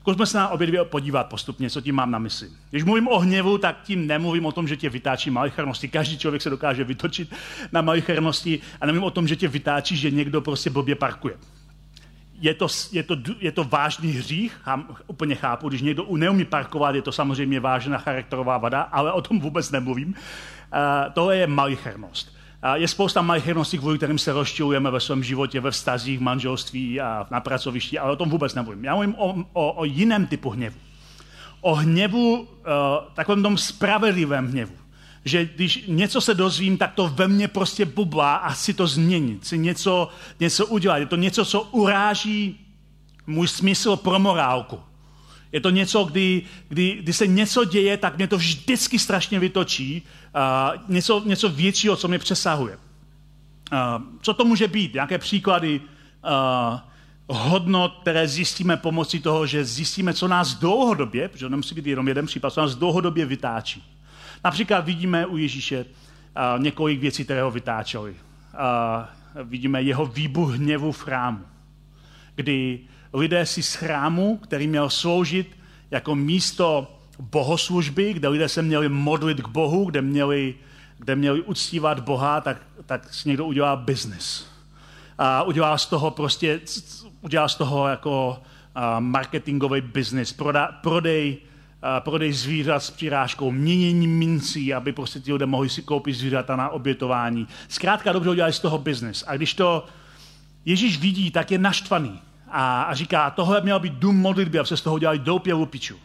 Zkusme 0.00 0.26
se 0.26 0.38
na 0.38 0.48
obě 0.48 0.66
dvě 0.66 0.84
podívat 0.84 1.28
postupně, 1.28 1.70
co 1.70 1.80
tím 1.80 1.94
mám 1.94 2.10
na 2.10 2.18
mysli. 2.18 2.48
Když 2.70 2.84
mluvím 2.84 3.08
o 3.08 3.18
hněvu, 3.18 3.58
tak 3.58 3.82
tím 3.82 4.06
nemluvím 4.06 4.46
o 4.46 4.52
tom, 4.52 4.68
že 4.68 4.76
tě 4.76 4.90
vytáčí 4.90 5.30
malichernosti. 5.30 5.88
Každý 5.88 6.18
člověk 6.18 6.42
se 6.42 6.50
dokáže 6.50 6.84
vytočit 6.84 7.34
na 7.72 7.82
malichernosti 7.82 8.60
a 8.80 8.86
nemluvím 8.86 9.06
o 9.06 9.10
tom, 9.10 9.28
že 9.28 9.36
tě 9.36 9.48
vytáčí, 9.48 9.96
že 9.96 10.10
někdo 10.10 10.40
prostě 10.40 10.70
blbě 10.70 10.94
parkuje. 10.94 11.36
Je 12.40 12.54
to, 12.54 12.66
je 12.92 13.02
to, 13.02 13.16
je 13.40 13.52
to 13.52 13.64
vážný 13.64 14.12
hřích, 14.12 14.52
Chám, 14.62 14.96
úplně 15.06 15.34
chápu, 15.34 15.68
když 15.68 15.82
někdo 15.82 16.06
neumí 16.16 16.44
parkovat, 16.44 16.94
je 16.94 17.02
to 17.02 17.12
samozřejmě 17.12 17.60
vážná 17.60 17.98
charakterová 17.98 18.58
vada, 18.58 18.80
ale 18.80 19.12
o 19.12 19.20
tom 19.20 19.40
vůbec 19.40 19.70
nemluvím. 19.70 20.08
Uh, 20.08 21.12
tohle 21.12 21.36
je 21.36 21.46
malichernost. 21.46 22.34
Je 22.74 22.88
spousta 22.88 23.22
malicherností, 23.22 23.78
kvůli 23.78 23.96
kterým 23.96 24.18
se 24.18 24.32
rozčilujeme 24.32 24.90
ve 24.90 25.00
svém 25.00 25.22
životě, 25.22 25.60
ve 25.60 25.70
vztazích, 25.70 26.20
manželství 26.20 27.00
a 27.00 27.26
na 27.30 27.40
pracovišti, 27.40 27.98
ale 27.98 28.12
o 28.12 28.16
tom 28.16 28.30
vůbec 28.30 28.54
nemluvím. 28.54 28.84
Já 28.84 28.94
mluvím 28.94 29.14
o, 29.18 29.34
o, 29.52 29.72
o 29.72 29.84
jiném 29.84 30.26
typu 30.26 30.50
hněvu. 30.50 30.76
O 31.60 31.74
hněvu, 31.74 32.40
uh, 32.40 32.46
takovém 33.14 33.42
tom 33.42 33.58
spravedlivém 33.58 34.46
hněvu. 34.46 34.72
Že 35.24 35.46
když 35.46 35.84
něco 35.86 36.20
se 36.20 36.34
dozvím, 36.34 36.76
tak 36.76 36.94
to 36.94 37.08
ve 37.08 37.28
mně 37.28 37.48
prostě 37.48 37.84
bublá 37.84 38.34
a 38.34 38.52
chci 38.52 38.74
to 38.74 38.86
změnit, 38.86 39.42
chci 39.42 39.58
něco, 39.58 40.08
něco 40.40 40.66
udělat. 40.66 40.96
Je 40.96 41.06
to 41.06 41.16
něco, 41.16 41.44
co 41.44 41.62
uráží 41.62 42.60
můj 43.26 43.48
smysl 43.48 43.96
pro 43.96 44.18
morálku. 44.18 44.80
Je 45.52 45.60
to 45.60 45.70
něco, 45.70 46.04
kdy, 46.04 46.42
kdy, 46.68 46.98
kdy 47.02 47.12
se 47.12 47.26
něco 47.26 47.64
děje, 47.64 47.96
tak 47.96 48.16
mě 48.16 48.28
to 48.28 48.36
vždycky 48.36 48.98
strašně 48.98 49.38
vytočí. 49.38 50.02
Uh, 50.02 50.82
něco, 50.88 51.22
něco 51.24 51.48
většího, 51.48 51.96
co 51.96 52.08
mě 52.08 52.18
přesahuje. 52.18 52.76
Uh, 52.76 54.02
co 54.20 54.34
to 54.34 54.44
může 54.44 54.68
být? 54.68 54.94
Jaké 54.94 55.18
příklady 55.18 55.80
uh, 55.80 56.78
hodnot, 57.28 57.98
které 58.00 58.28
zjistíme 58.28 58.76
pomocí 58.76 59.20
toho, 59.20 59.46
že 59.46 59.64
zjistíme, 59.64 60.14
co 60.14 60.28
nás 60.28 60.54
dlouhodobě, 60.54 61.28
protože 61.28 61.48
nemusí 61.48 61.74
být 61.74 61.86
jenom 61.86 62.08
jeden 62.08 62.26
případ, 62.26 62.52
co 62.52 62.60
nás 62.60 62.74
dlouhodobě 62.74 63.26
vytáčí. 63.26 63.93
Například 64.44 64.84
vidíme 64.84 65.26
u 65.26 65.36
Ježíše 65.36 65.84
uh, 65.84 66.62
několik 66.62 67.00
věcí, 67.00 67.24
které 67.24 67.42
ho 67.42 67.50
vytáčely. 67.50 68.10
Uh, 68.10 68.16
vidíme 69.44 69.82
jeho 69.82 70.06
výbuch 70.06 70.54
hněvu 70.54 70.92
v 70.92 71.02
chrámu, 71.02 71.44
kdy 72.34 72.80
lidé 73.12 73.46
si 73.46 73.62
z 73.62 73.74
chrámu, 73.74 74.36
který 74.36 74.66
měl 74.66 74.90
sloužit 74.90 75.56
jako 75.90 76.14
místo 76.14 76.98
bohoslužby, 77.18 78.12
kde 78.12 78.28
lidé 78.28 78.48
se 78.48 78.62
měli 78.62 78.88
modlit 78.88 79.40
k 79.40 79.48
Bohu, 79.48 79.84
kde 79.84 80.02
měli, 80.02 80.54
kde 80.98 81.16
měli 81.16 81.40
uctívat 81.40 82.00
Boha, 82.00 82.40
tak, 82.40 82.62
tak 82.86 83.14
si 83.14 83.28
někdo 83.28 83.44
udělal 83.44 83.76
biznis. 83.76 84.46
A 85.18 85.42
udělal 85.42 85.78
z 85.78 85.86
toho 85.86 86.10
prostě, 86.10 86.60
udělal 87.20 87.48
z 87.48 87.54
toho 87.54 87.88
jako 87.88 88.42
marketingový 88.98 89.80
biznis, 89.80 90.36
prodej, 90.82 91.36
prodej 92.00 92.32
zvířat 92.32 92.82
s 92.82 92.90
přirážkou, 92.90 93.50
měnění 93.50 94.06
mincí, 94.06 94.74
aby 94.74 94.92
prostě 94.92 95.20
ti 95.20 95.32
lidé 95.32 95.46
mohli 95.46 95.68
si 95.68 95.82
koupit 95.82 96.14
zvířata 96.14 96.56
na 96.56 96.68
obětování. 96.68 97.48
Zkrátka 97.68 98.12
dobře 98.12 98.30
udělali 98.30 98.52
z 98.52 98.60
toho 98.60 98.78
biznis. 98.78 99.24
A 99.26 99.36
když 99.36 99.54
to 99.54 99.86
Ježíš 100.64 100.98
vidí, 100.98 101.30
tak 101.30 101.50
je 101.50 101.58
naštvaný 101.58 102.20
a, 102.48 102.82
a 102.82 102.94
říká, 102.94 103.30
tohle 103.30 103.60
měl 103.60 103.80
být 103.80 103.92
dům 103.92 104.16
modlitby 104.16 104.58
a 104.58 104.64
se 104.64 104.76
z 104.76 104.82
toho 104.82 104.96
udělali 104.96 105.18
doupě 105.18 105.54
lupičů. 105.54 105.96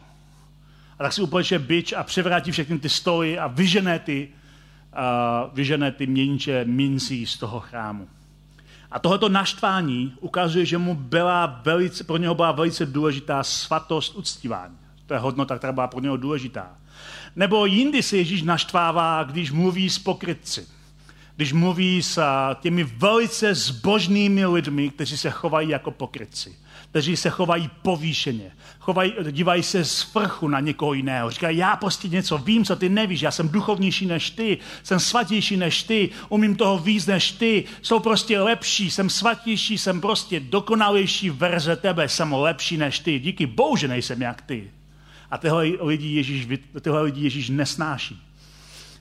A 1.00 1.04
tak 1.04 1.13
si 1.13 1.22
upleče 1.22 1.60
bič 1.60 1.94
a 1.94 2.04
převrátí 2.04 2.52
všechny 2.52 2.80
ty 2.80 2.89
stoly 2.89 3.39
a 3.39 3.48
vyžené 3.48 4.00
ty, 4.00 4.30
uh, 4.30 5.54
vyžené 5.54 5.92
ty 5.92 6.08
měniče 6.08 6.65
mincí 6.65 7.26
z 7.26 7.38
toho 7.38 7.60
chrámu. 7.60 8.08
A 8.92 9.00
tohoto 9.00 9.30
naštvání 9.30 10.13
ukazuje, 10.20 10.65
že 10.65 10.78
mu 10.78 10.96
byla 10.96 11.62
velice, 11.63 12.04
pro 12.04 12.18
něho 12.18 12.36
byla 12.36 12.52
velice 12.52 12.86
důležitá 12.86 13.44
svatost 13.44 14.15
uctívání. 14.15 14.78
To 15.10 15.13
je 15.13 15.19
hodnota, 15.19 15.58
která 15.58 15.74
byla 15.74 15.88
pro 15.88 16.00
něho 16.00 16.17
důležitá. 16.17 16.78
Nebo 17.36 17.65
jindy 17.65 18.04
se 18.04 18.17
Ježíš 18.17 18.41
naštvává, 18.41 19.24
když 19.24 19.52
mluví 19.52 19.89
s 19.89 20.00
pokrytci 20.00 20.67
když 21.39 21.54
mluví 21.54 22.04
s 22.04 22.22
těmi 22.62 22.84
velice 22.84 23.56
zbožnými 23.56 24.45
lidmi, 24.45 24.89
kteří 24.89 25.17
se 25.17 25.30
chovají 25.30 25.69
jako 25.69 25.91
pokrytci, 25.91 26.56
kteří 26.89 27.17
se 27.17 27.30
chovají 27.30 27.69
povýšeně, 27.82 28.52
chovají, 28.80 29.13
dívají 29.32 29.63
se 29.63 29.86
z 29.86 30.13
vrchu 30.13 30.48
na 30.48 30.60
někoho 30.60 30.93
jiného. 30.93 31.30
Říkají, 31.30 31.58
já 31.58 31.76
prostě 31.76 32.08
něco 32.08 32.38
vím, 32.38 32.65
co 32.65 32.76
ty 32.76 32.89
nevíš, 32.89 33.22
já 33.22 33.32
jsem 33.32 33.50
duchovnější 33.50 34.06
než 34.06 34.30
ty, 34.30 34.58
jsem 34.84 35.00
svatější 35.00 35.58
než 35.58 35.84
ty, 35.84 36.10
umím 36.30 36.56
toho 36.56 36.78
víc 36.78 37.06
než 37.06 37.32
ty, 37.32 37.63
jsou 37.82 38.00
prostě 38.00 38.39
lepší, 38.39 38.91
jsem 38.91 39.10
svatější, 39.10 39.78
jsem 39.78 40.02
prostě 40.02 40.39
dokonalejší 40.39 41.30
verze 41.30 41.76
tebe, 41.76 42.10
jsem 42.10 42.34
lepší 42.34 42.78
než 42.78 43.00
ty, 43.00 43.19
díky 43.19 43.45
bohu, 43.45 43.76
že 43.76 43.88
nejsem 43.88 44.22
jak 44.22 44.41
ty. 44.41 44.72
A 45.32 45.38
tyhle 45.38 45.63
lidi 45.63 46.08
Ježíš, 46.08 46.48
tyhle 46.82 47.02
lidi 47.02 47.24
Ježíš 47.24 47.50
nesnáší 47.50 48.30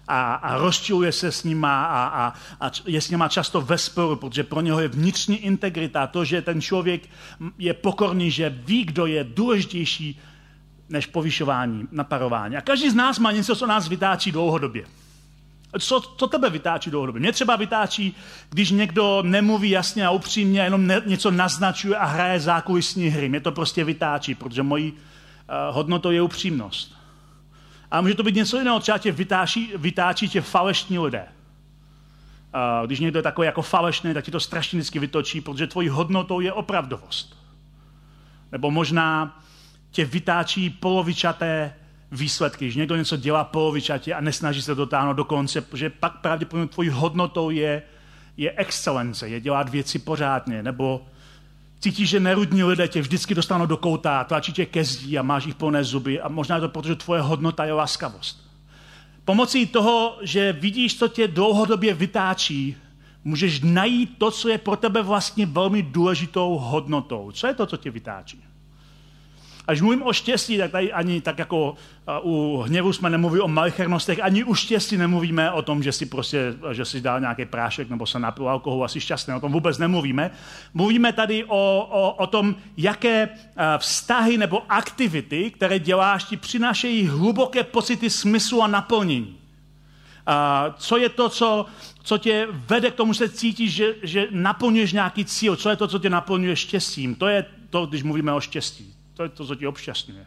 a, 0.08 0.34
a 0.34 0.56
rozčiluje 0.58 1.12
se 1.12 1.32
s 1.32 1.44
nima 1.44 1.84
a, 1.84 2.06
a, 2.06 2.32
a 2.60 2.70
je 2.86 3.00
s 3.00 3.10
nima 3.10 3.28
často 3.28 3.60
ve 3.60 3.78
sporu, 3.78 4.16
protože 4.16 4.44
pro 4.44 4.60
něho 4.60 4.80
je 4.80 4.88
vnitřní 4.88 5.36
integrita, 5.36 6.06
to, 6.06 6.24
že 6.24 6.42
ten 6.42 6.60
člověk 6.60 7.02
je 7.58 7.74
pokorný, 7.74 8.30
že 8.30 8.50
ví, 8.50 8.84
kdo 8.84 9.06
je 9.06 9.24
důležitější 9.24 10.20
než 10.88 11.06
povyšování, 11.06 11.88
naparování. 11.92 12.56
A 12.56 12.60
každý 12.60 12.90
z 12.90 12.94
nás 12.94 13.18
má 13.18 13.32
něco, 13.32 13.56
co 13.56 13.66
nás 13.66 13.88
vytáčí 13.88 14.32
dlouhodobě. 14.32 14.84
Co, 15.78 16.00
co 16.00 16.26
tebe 16.26 16.50
vytáčí 16.50 16.90
dlouhodobě? 16.90 17.20
Mě 17.20 17.32
třeba 17.32 17.56
vytáčí, 17.56 18.16
když 18.50 18.70
někdo 18.70 19.22
nemluví 19.22 19.70
jasně 19.70 20.06
a 20.06 20.10
upřímně, 20.10 20.60
jenom 20.60 20.86
ne, 20.86 21.02
něco 21.06 21.30
naznačuje 21.30 21.96
a 21.96 22.04
hraje 22.04 22.40
zákulisní 22.40 23.08
hry. 23.08 23.28
Mě 23.28 23.40
to 23.40 23.52
prostě 23.52 23.84
vytáčí, 23.84 24.34
protože 24.34 24.62
mojí 24.62 24.92
uh, 24.92 24.98
hodnotou 25.70 26.10
je 26.10 26.22
upřímnost. 26.22 26.98
A 27.90 28.00
může 28.00 28.14
to 28.14 28.22
být 28.22 28.34
něco 28.34 28.58
jiného, 28.58 28.80
třeba 28.80 28.98
tě 28.98 29.12
vytáčí, 29.12 29.72
vytáčí 29.76 30.28
tě 30.28 30.40
falešní 30.40 30.98
lidé. 30.98 31.26
A 32.52 32.82
když 32.86 33.00
někdo 33.00 33.18
je 33.18 33.22
takový 33.22 33.46
jako 33.46 33.62
falešný, 33.62 34.14
tak 34.14 34.24
ti 34.24 34.30
to 34.30 34.40
strašně 34.40 34.78
vždycky 34.78 34.98
vytočí, 34.98 35.40
protože 35.40 35.66
tvojí 35.66 35.88
hodnotou 35.88 36.40
je 36.40 36.52
opravdovost. 36.52 37.36
Nebo 38.52 38.70
možná 38.70 39.40
tě 39.90 40.04
vytáčí 40.04 40.70
polovičaté 40.70 41.74
výsledky, 42.12 42.64
když 42.64 42.76
někdo 42.76 42.96
něco 42.96 43.16
dělá 43.16 43.44
polovičatě 43.44 44.14
a 44.14 44.20
nesnaží 44.20 44.62
se 44.62 44.74
dotáhnout 44.74 45.12
do 45.12 45.24
konce, 45.24 45.60
protože 45.60 45.90
pak 45.90 46.20
pravděpodobně 46.20 46.68
tvojí 46.68 46.88
hodnotou 46.88 47.50
je, 47.50 47.82
je 48.36 48.52
excelence, 48.52 49.28
je 49.28 49.40
dělat 49.40 49.68
věci 49.68 49.98
pořádně, 49.98 50.62
nebo 50.62 51.06
Cítíš, 51.80 52.08
že 52.08 52.20
nerudní 52.20 52.64
lidé 52.64 52.88
tě 52.88 53.00
vždycky 53.00 53.34
dostanou 53.34 53.66
do 53.66 53.76
kouta, 53.76 54.24
tlačí 54.24 54.52
tě 54.52 54.66
ke 54.66 54.84
zdí 54.84 55.18
a 55.18 55.22
máš 55.22 55.46
jich 55.46 55.54
plné 55.54 55.84
zuby 55.84 56.20
a 56.20 56.28
možná 56.28 56.56
je 56.56 56.60
to 56.60 56.68
proto, 56.68 56.88
že 56.88 56.94
tvoje 56.94 57.20
hodnota 57.20 57.64
je 57.64 57.72
laskavost. 57.72 58.48
Pomocí 59.24 59.66
toho, 59.66 60.18
že 60.22 60.52
vidíš, 60.52 60.98
co 60.98 61.08
tě 61.08 61.28
dlouhodobě 61.28 61.94
vytáčí, 61.94 62.76
můžeš 63.24 63.60
najít 63.60 64.18
to, 64.18 64.30
co 64.30 64.48
je 64.48 64.58
pro 64.58 64.76
tebe 64.76 65.02
vlastně 65.02 65.46
velmi 65.46 65.82
důležitou 65.82 66.58
hodnotou. 66.58 67.30
Co 67.32 67.46
je 67.46 67.54
to, 67.54 67.66
co 67.66 67.76
tě 67.76 67.90
vytáčí? 67.90 68.47
Až 69.68 69.80
mluvím 69.80 70.02
o 70.02 70.12
štěstí, 70.12 70.58
tak 70.58 70.70
tady 70.70 70.92
ani 70.92 71.20
tak 71.20 71.38
jako 71.38 71.74
u 72.22 72.56
hněvu 72.56 72.92
jsme 72.92 73.10
nemluvili 73.10 73.40
o 73.40 73.48
malichernostech, 73.48 74.18
ani 74.22 74.44
u 74.44 74.54
štěstí 74.54 74.96
nemluvíme 74.96 75.50
o 75.50 75.62
tom, 75.62 75.82
že 75.82 75.92
si 75.92 76.06
prostě, 76.06 76.54
že 76.72 76.84
si 76.84 77.00
dal 77.00 77.20
nějaký 77.20 77.44
prášek 77.44 77.90
nebo 77.90 78.06
se 78.06 78.18
napil 78.18 78.48
alkoholu, 78.48 78.84
asi 78.84 79.00
šťastný, 79.00 79.34
o 79.34 79.40
tom 79.40 79.52
vůbec 79.52 79.78
nemluvíme. 79.78 80.30
Mluvíme 80.74 81.12
tady 81.12 81.44
o, 81.44 81.88
o, 81.90 82.14
o 82.14 82.26
tom, 82.26 82.56
jaké 82.76 83.28
vztahy 83.78 84.38
nebo 84.38 84.62
aktivity, 84.68 85.50
které 85.50 85.78
děláš, 85.78 86.24
ti 86.24 86.36
přinášejí 86.36 87.06
hluboké 87.06 87.64
pocity 87.64 88.10
smyslu 88.10 88.62
a 88.62 88.66
naplnění. 88.66 89.36
A 90.26 90.66
co 90.78 90.96
je 90.96 91.08
to, 91.08 91.28
co, 91.28 91.66
co 92.02 92.18
tě 92.18 92.48
vede 92.50 92.90
k 92.90 92.94
tomu, 92.94 93.12
že 93.12 93.28
cítíš, 93.28 93.74
že, 93.74 93.94
že 94.02 94.26
naplňuješ 94.30 94.92
nějaký 94.92 95.24
cíl? 95.24 95.56
Co 95.56 95.70
je 95.70 95.76
to, 95.76 95.88
co 95.88 95.98
tě 95.98 96.10
naplňuje 96.10 96.56
štěstím? 96.56 97.14
To 97.14 97.26
je 97.26 97.44
to, 97.70 97.86
když 97.86 98.02
mluvíme 98.02 98.32
o 98.32 98.40
štěstí. 98.40 98.97
To 99.18 99.22
je 99.22 99.28
to, 99.28 99.46
co 99.46 99.54
tě 99.54 99.68
obšťastňuje. 99.68 100.26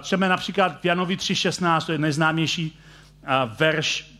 Třeba 0.00 0.28
například 0.28 0.80
v 0.80 0.84
Janovi 0.84 1.16
3.16, 1.16 1.86
to 1.86 1.92
je 1.92 1.98
nejznámější 1.98 2.78
verš 3.58 4.12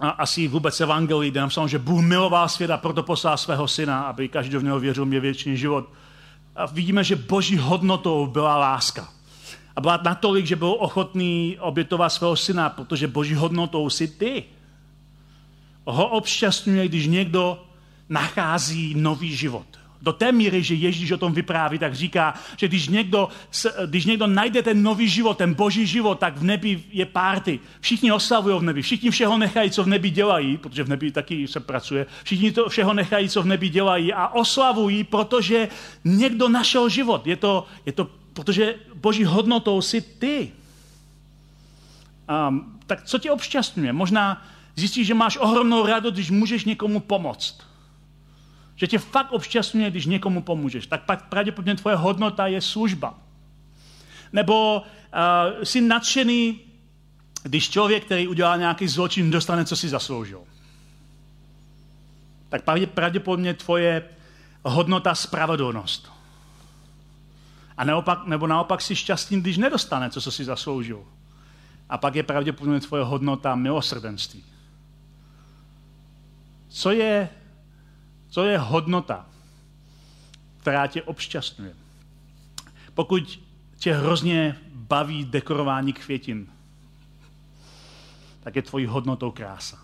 asi 0.00 0.48
vůbec 0.48 0.80
evangelii, 0.80 1.30
kde 1.30 1.40
napsal, 1.40 1.68
že 1.68 1.78
Bůh 1.78 2.04
miloval 2.04 2.48
svět 2.48 2.70
a 2.70 2.76
proto 2.76 3.02
poslal 3.02 3.36
svého 3.36 3.68
syna, 3.68 4.00
aby 4.00 4.28
každý 4.28 4.56
v 4.56 4.62
něho 4.62 4.80
věřil, 4.80 5.06
mě 5.06 5.20
věčný 5.20 5.56
život. 5.56 5.92
A 6.56 6.66
vidíme, 6.66 7.04
že 7.04 7.16
boží 7.16 7.56
hodnotou 7.56 8.26
byla 8.26 8.56
láska. 8.56 9.08
A 9.76 9.80
byla 9.80 10.00
natolik, 10.04 10.46
že 10.46 10.56
byl 10.56 10.76
ochotný 10.78 11.56
obětovat 11.60 12.08
svého 12.08 12.36
syna, 12.36 12.68
protože 12.68 13.08
boží 13.08 13.34
hodnotou 13.34 13.90
si 13.90 14.08
ty. 14.08 14.44
Ho 15.84 16.08
obšťastňuje, 16.08 16.88
když 16.88 17.06
někdo 17.06 17.64
nachází 18.08 18.94
nový 18.94 19.36
život 19.36 19.77
do 20.02 20.12
té 20.12 20.32
míry, 20.32 20.62
že 20.62 20.74
Ježíš 20.74 21.12
o 21.12 21.16
tom 21.16 21.32
vypráví, 21.32 21.78
tak 21.78 21.94
říká, 21.94 22.34
že 22.56 22.68
když 22.68 22.88
někdo, 22.88 23.28
když 23.86 24.04
někdo 24.04 24.26
najde 24.26 24.62
ten 24.62 24.82
nový 24.82 25.08
život, 25.08 25.38
ten 25.38 25.54
boží 25.54 25.86
život, 25.86 26.18
tak 26.18 26.36
v 26.36 26.42
nebi 26.44 26.82
je 26.92 27.06
párty. 27.06 27.60
Všichni 27.80 28.12
oslavují 28.12 28.58
v 28.58 28.62
nebi, 28.62 28.82
všichni 28.82 29.10
všeho 29.10 29.38
nechají, 29.38 29.70
co 29.70 29.84
v 29.84 29.86
nebi 29.86 30.10
dělají, 30.10 30.56
protože 30.56 30.84
v 30.84 30.88
nebi 30.88 31.12
taky 31.12 31.48
se 31.48 31.60
pracuje, 31.60 32.06
všichni 32.24 32.52
to 32.52 32.68
všeho 32.68 32.94
nechají, 32.94 33.28
co 33.28 33.42
v 33.42 33.46
nebi 33.46 33.68
dělají 33.68 34.12
a 34.12 34.28
oslavují, 34.28 35.04
protože 35.04 35.68
někdo 36.04 36.48
našel 36.48 36.88
život. 36.88 37.26
Je 37.26 37.36
to, 37.36 37.66
je 37.86 37.92
to 37.92 38.10
protože 38.38 38.74
boží 38.94 39.24
hodnotou 39.24 39.82
si 39.82 40.00
ty. 40.00 40.52
Um, 42.48 42.78
tak 42.86 43.04
co 43.04 43.18
tě 43.18 43.30
obšťastňuje? 43.30 43.92
Možná 43.92 44.46
zjistíš, 44.76 45.06
že 45.06 45.14
máš 45.14 45.36
ohromnou 45.36 45.86
radost, 45.86 46.14
když 46.14 46.30
můžeš 46.30 46.64
někomu 46.64 47.00
pomoct 47.00 47.67
že 48.78 48.86
tě 48.86 48.98
fakt 48.98 49.32
obšťastňuje, 49.32 49.90
když 49.90 50.06
někomu 50.06 50.42
pomůžeš, 50.42 50.86
tak 50.86 51.04
pak 51.04 51.28
pravděpodobně 51.28 51.74
tvoje 51.74 51.96
hodnota 51.96 52.46
je 52.46 52.60
služba. 52.60 53.18
Nebo 54.32 54.80
uh, 54.80 55.62
jsi 55.62 55.80
nadšený, 55.80 56.60
když 57.42 57.70
člověk, 57.70 58.04
který 58.04 58.28
udělá 58.28 58.56
nějaký 58.56 58.88
zločin, 58.88 59.30
dostane, 59.30 59.64
co 59.64 59.76
si 59.76 59.88
zasloužil. 59.88 60.40
Tak 62.48 62.62
pravděpodobně 62.94 63.54
tvoje 63.54 64.02
hodnota 64.64 65.14
spravedlnost. 65.14 66.12
A 67.76 67.84
naopak, 67.84 68.26
nebo 68.26 68.46
naopak 68.46 68.80
si 68.80 68.96
šťastný, 68.96 69.40
když 69.40 69.58
nedostane, 69.58 70.10
co 70.10 70.30
si 70.30 70.44
zasloužil. 70.44 71.04
A 71.88 71.98
pak 71.98 72.14
je 72.14 72.22
pravděpodobně 72.22 72.80
tvoje 72.80 73.04
hodnota 73.04 73.54
milosrdenství. 73.54 74.44
Co 76.68 76.90
je 76.90 77.28
co 78.30 78.44
je 78.44 78.58
hodnota, 78.58 79.26
která 80.60 80.86
tě 80.86 81.02
obšťastňuje? 81.02 81.74
Pokud 82.94 83.40
tě 83.76 83.94
hrozně 83.94 84.58
baví 84.72 85.24
dekorování 85.24 85.92
květin, 85.92 86.46
tak 88.40 88.56
je 88.56 88.62
tvojí 88.62 88.86
hodnotou 88.86 89.30
krása. 89.30 89.78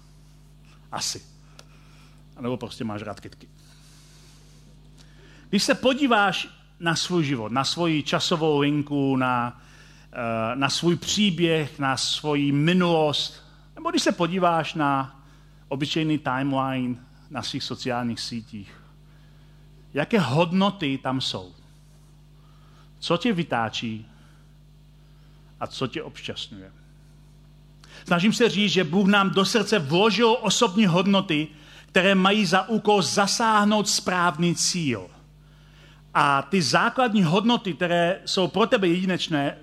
Asi. 0.93 1.23
A 2.37 2.43
nebo 2.43 2.57
prostě 2.57 2.85
máš 2.85 3.03
rád 3.03 3.21
kytky. 3.21 3.49
Když 5.49 5.63
se 5.63 5.75
podíváš 5.75 6.49
na 6.81 6.97
svůj 6.97 7.25
život, 7.25 7.53
na 7.53 7.65
svoji 7.65 8.03
časovou 8.03 8.59
linku, 8.59 9.17
na, 9.17 9.63
eh, 10.13 10.57
na 10.57 10.71
svůj 10.71 10.97
příběh, 10.97 11.79
na 11.79 11.97
svoji 11.97 12.53
minulost, 12.53 13.45
nebo 13.75 13.91
když 13.91 14.03
se 14.03 14.13
podíváš 14.13 14.75
na 14.75 15.21
obyčejný 15.69 16.19
timeline 16.19 17.04
na 17.31 17.43
svých 17.43 17.65
sociálních 17.65 18.21
sítích. 18.21 18.81
Jaké 19.95 20.21
hodnoty 20.21 20.99
tam 21.03 21.21
jsou? 21.21 21.53
Co 22.99 23.17
tě 23.17 23.33
vytáčí 23.33 24.07
a 25.61 25.67
co 25.67 25.87
tě 25.87 26.03
obšťastňuje? 26.03 26.73
Snažím 28.07 28.33
se 28.33 28.49
říct, 28.49 28.73
že 28.73 28.85
Bůh 28.85 29.09
nám 29.09 29.31
do 29.31 29.45
srdce 29.45 29.79
vložil 29.79 30.37
osobní 30.41 30.87
hodnoty, 30.87 31.49
které 31.87 32.15
mají 32.15 32.47
za 32.47 32.69
úkol 32.69 33.03
zasáhnout 33.03 33.89
správný 33.89 34.55
cíl. 34.55 35.11
A 36.15 36.43
ty 36.43 36.63
základní 36.63 37.23
hodnoty, 37.23 37.75
které 37.75 38.21
jsou 38.25 38.49
pro 38.49 38.67
tebe 38.67 38.89
jedinečné, 38.89 39.51
eh, 39.51 39.59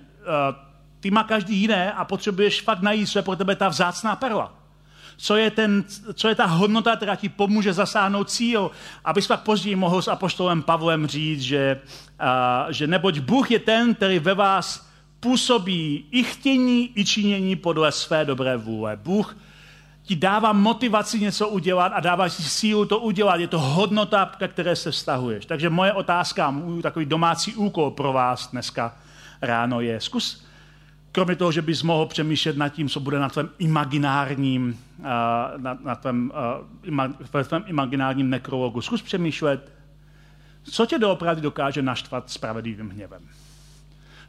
ty 1.00 1.12
má 1.12 1.24
každý 1.24 1.58
jiné 1.58 1.94
a 1.94 2.06
potřebuješ 2.06 2.62
fakt 2.62 2.82
najít, 2.82 3.10
co 3.10 3.20
je 3.20 3.24
pro 3.24 3.36
tebe 3.36 3.56
ta 3.56 3.70
vzácná 3.70 4.16
perla 4.16 4.61
co 5.22 5.36
je, 5.38 5.52
ten, 5.52 5.84
co 6.14 6.28
je 6.28 6.36
ta 6.36 6.46
hodnota, 6.46 6.96
která 6.96 7.16
ti 7.16 7.30
pomůže 7.30 7.74
zasáhnout 7.74 8.30
cíl, 8.30 8.72
abys 9.06 9.28
pak 9.28 9.42
později 9.42 9.76
mohl 9.76 10.02
s 10.02 10.08
apoštolem 10.08 10.62
Pavlem 10.62 11.08
říct, 11.08 11.42
že, 11.42 11.80
a, 12.20 12.66
že 12.70 12.88
neboť 12.88 13.20
Bůh 13.20 13.52
je 13.52 13.60
ten, 13.60 13.96
který 13.96 14.20
ve 14.20 14.34
vás 14.34 14.90
působí 15.20 16.06
i 16.12 16.24
chtění, 16.24 16.92
i 16.96 17.06
činění 17.06 17.56
podle 17.56 17.92
své 17.92 18.26
dobré 18.26 18.58
vůle. 18.58 18.98
Bůh 19.04 19.38
ti 20.04 20.16
dává 20.16 20.54
motivaci 20.54 21.20
něco 21.20 21.50
udělat 21.50 21.92
a 21.96 22.00
dává 22.00 22.30
ti 22.30 22.44
sílu 22.44 22.86
to 22.86 23.00
udělat. 23.00 23.40
Je 23.40 23.48
to 23.48 23.60
hodnota, 23.60 24.32
ke 24.38 24.48
které 24.48 24.76
se 24.76 24.92
vztahuješ. 24.92 25.46
Takže 25.46 25.70
moje 25.70 25.94
otázka, 25.94 26.52
můj 26.52 26.82
takový 26.82 27.06
domácí 27.06 27.56
úkol 27.56 27.92
pro 27.92 28.14
vás 28.14 28.52
dneska 28.52 28.96
ráno 29.42 29.82
je, 29.82 30.02
zkus 30.02 30.46
kromě 31.12 31.36
toho, 31.36 31.52
že 31.52 31.62
bys 31.62 31.84
mohl 31.84 32.06
přemýšlet 32.06 32.58
nad 32.58 32.70
tím, 32.70 32.90
co 32.90 33.00
bude 33.00 33.20
na 33.20 33.30
tvém 33.30 33.50
imaginárním, 33.60 34.80
uh, 35.00 35.06
na, 35.58 35.78
na 35.84 35.96
tvém, 35.96 36.32
uh, 36.62 36.68
ima, 36.88 37.08
tvém 37.44 37.64
imaginárním 37.68 38.30
nekrologu, 38.30 38.82
zkus 38.82 39.02
přemýšlet, 39.02 39.72
co 40.64 40.86
tě 40.86 41.00
doopravdy 41.00 41.42
dokáže 41.42 41.82
naštvat 41.82 42.30
spravedlivým 42.30 42.90
hněvem. 42.90 43.22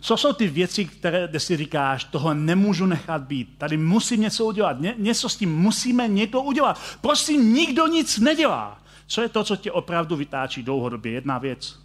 Co 0.00 0.16
jsou 0.16 0.32
ty 0.32 0.48
věci, 0.48 0.84
které, 0.84 1.28
kde 1.28 1.40
si 1.40 1.56
říkáš, 1.56 2.04
toho 2.04 2.34
nemůžu 2.34 2.86
nechat 2.86 3.22
být, 3.22 3.54
tady 3.58 3.76
musím 3.76 4.20
něco 4.20 4.44
udělat, 4.44 4.80
Ně, 4.80 4.94
něco 4.98 5.28
s 5.28 5.36
tím 5.36 5.56
musíme 5.56 6.08
někdo 6.08 6.42
udělat. 6.42 6.80
Prosím, 7.00 7.54
nikdo 7.54 7.86
nic 7.86 8.18
nedělá. 8.18 8.78
Co 9.06 9.22
je 9.22 9.28
to, 9.28 9.44
co 9.44 9.56
tě 9.56 9.72
opravdu 9.72 10.16
vytáčí 10.16 10.62
dlouhodobě? 10.62 11.12
Jedna 11.12 11.38
věc. 11.38 11.81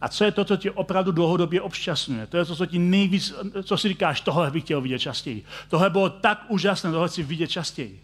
A 0.00 0.08
co 0.08 0.24
je 0.24 0.32
to, 0.32 0.44
co 0.44 0.56
tě 0.56 0.70
opravdu 0.70 1.12
dlouhodobě 1.12 1.60
obšťastňuje? 1.60 2.26
To 2.26 2.36
je 2.36 2.44
to, 2.44 2.56
co 2.56 2.66
ti 2.66 2.78
nejvíc, 2.78 3.34
co 3.62 3.76
si 3.76 3.88
říkáš, 3.88 4.20
tohle 4.20 4.50
bych 4.50 4.64
chtěl 4.64 4.80
vidět 4.80 4.98
častěji. 4.98 5.44
Tohle 5.68 5.90
bylo 5.90 6.10
tak 6.10 6.44
úžasné, 6.48 6.90
tohle 6.90 7.08
chci 7.08 7.22
vidět 7.22 7.46
častěji. 7.46 8.02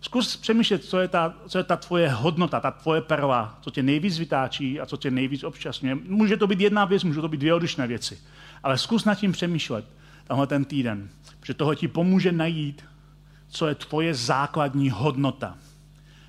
Zkus 0.00 0.36
přemýšlet, 0.36 0.84
co 0.84 0.98
je, 0.98 1.08
ta, 1.08 1.34
co 1.48 1.58
je 1.58 1.64
ta 1.64 1.76
tvoje 1.76 2.08
hodnota, 2.08 2.60
ta 2.60 2.70
tvoje 2.70 3.00
perla, 3.00 3.58
co 3.60 3.70
tě 3.70 3.82
nejvíc 3.82 4.18
vytáčí 4.18 4.80
a 4.80 4.86
co 4.86 4.96
tě 4.96 5.10
nejvíc 5.10 5.44
obšťastňuje. 5.44 5.94
Může 5.94 6.36
to 6.36 6.46
být 6.46 6.60
jedna 6.60 6.84
věc, 6.84 7.04
může 7.04 7.20
to 7.20 7.28
být 7.28 7.40
dvě 7.40 7.54
odlišné 7.54 7.86
věci. 7.86 8.18
Ale 8.62 8.78
zkus 8.78 9.04
nad 9.04 9.14
tím 9.14 9.32
přemýšlet 9.32 9.84
tenhle 10.26 10.46
ten 10.46 10.64
týden, 10.64 11.08
protože 11.40 11.54
toho 11.54 11.74
ti 11.74 11.88
pomůže 11.88 12.32
najít, 12.32 12.84
co 13.48 13.66
je 13.66 13.74
tvoje 13.74 14.14
základní 14.14 14.90
hodnota. 14.90 15.58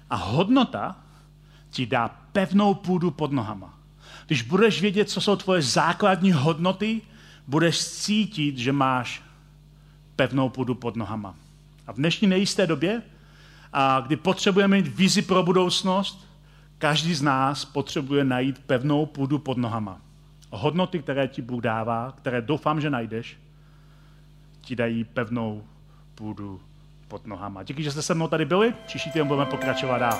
A 0.10 0.16
hodnota 0.16 0.96
ti 1.70 1.86
dá 1.86 2.08
pevnou 2.32 2.74
půdu 2.74 3.12
pod 3.12 3.32
nohama. 3.32 3.81
Když 4.32 4.42
budeš 4.42 4.82
vědět, 4.82 5.10
co 5.10 5.22
jsou 5.22 5.36
tvoje 5.36 5.62
základní 5.62 6.32
hodnoty, 6.32 7.02
budeš 7.48 7.86
cítit, 7.86 8.58
že 8.58 8.72
máš 8.72 9.24
pevnou 10.16 10.50
půdu 10.50 10.76
pod 10.76 10.96
nohama. 10.96 11.36
A 11.88 11.92
v 11.92 11.96
dnešní 11.96 12.28
nejisté 12.28 12.68
době, 12.68 13.02
a 13.74 14.00
kdy 14.00 14.16
potřebujeme 14.16 14.78
mít 14.78 14.88
vizi 14.88 15.22
pro 15.22 15.44
budoucnost, 15.44 16.28
každý 16.78 17.16
z 17.16 17.22
nás 17.22 17.66
potřebuje 17.66 18.24
najít 18.24 18.60
pevnou 18.60 19.06
půdu 19.06 19.40
pod 19.40 19.58
nohama. 19.58 20.02
Hodnoty, 20.50 21.00
které 21.00 21.28
ti 21.28 21.42
Bůh 21.42 21.62
dává, 21.62 22.14
které 22.18 22.42
doufám, 22.42 22.82
že 22.82 22.90
najdeš, 22.90 23.38
ti 24.62 24.76
dají 24.76 25.04
pevnou 25.04 25.64
půdu 26.16 26.62
pod 27.08 27.28
nohama. 27.28 27.64
Díky, 27.64 27.84
že 27.84 27.92
jste 27.92 28.02
se 28.02 28.14
mnou 28.14 28.28
tady 28.28 28.46
byli. 28.46 28.74
Příští 28.86 29.12
týden 29.12 29.28
budeme 29.28 29.46
pokračovat 29.46 29.98
dál. 29.98 30.20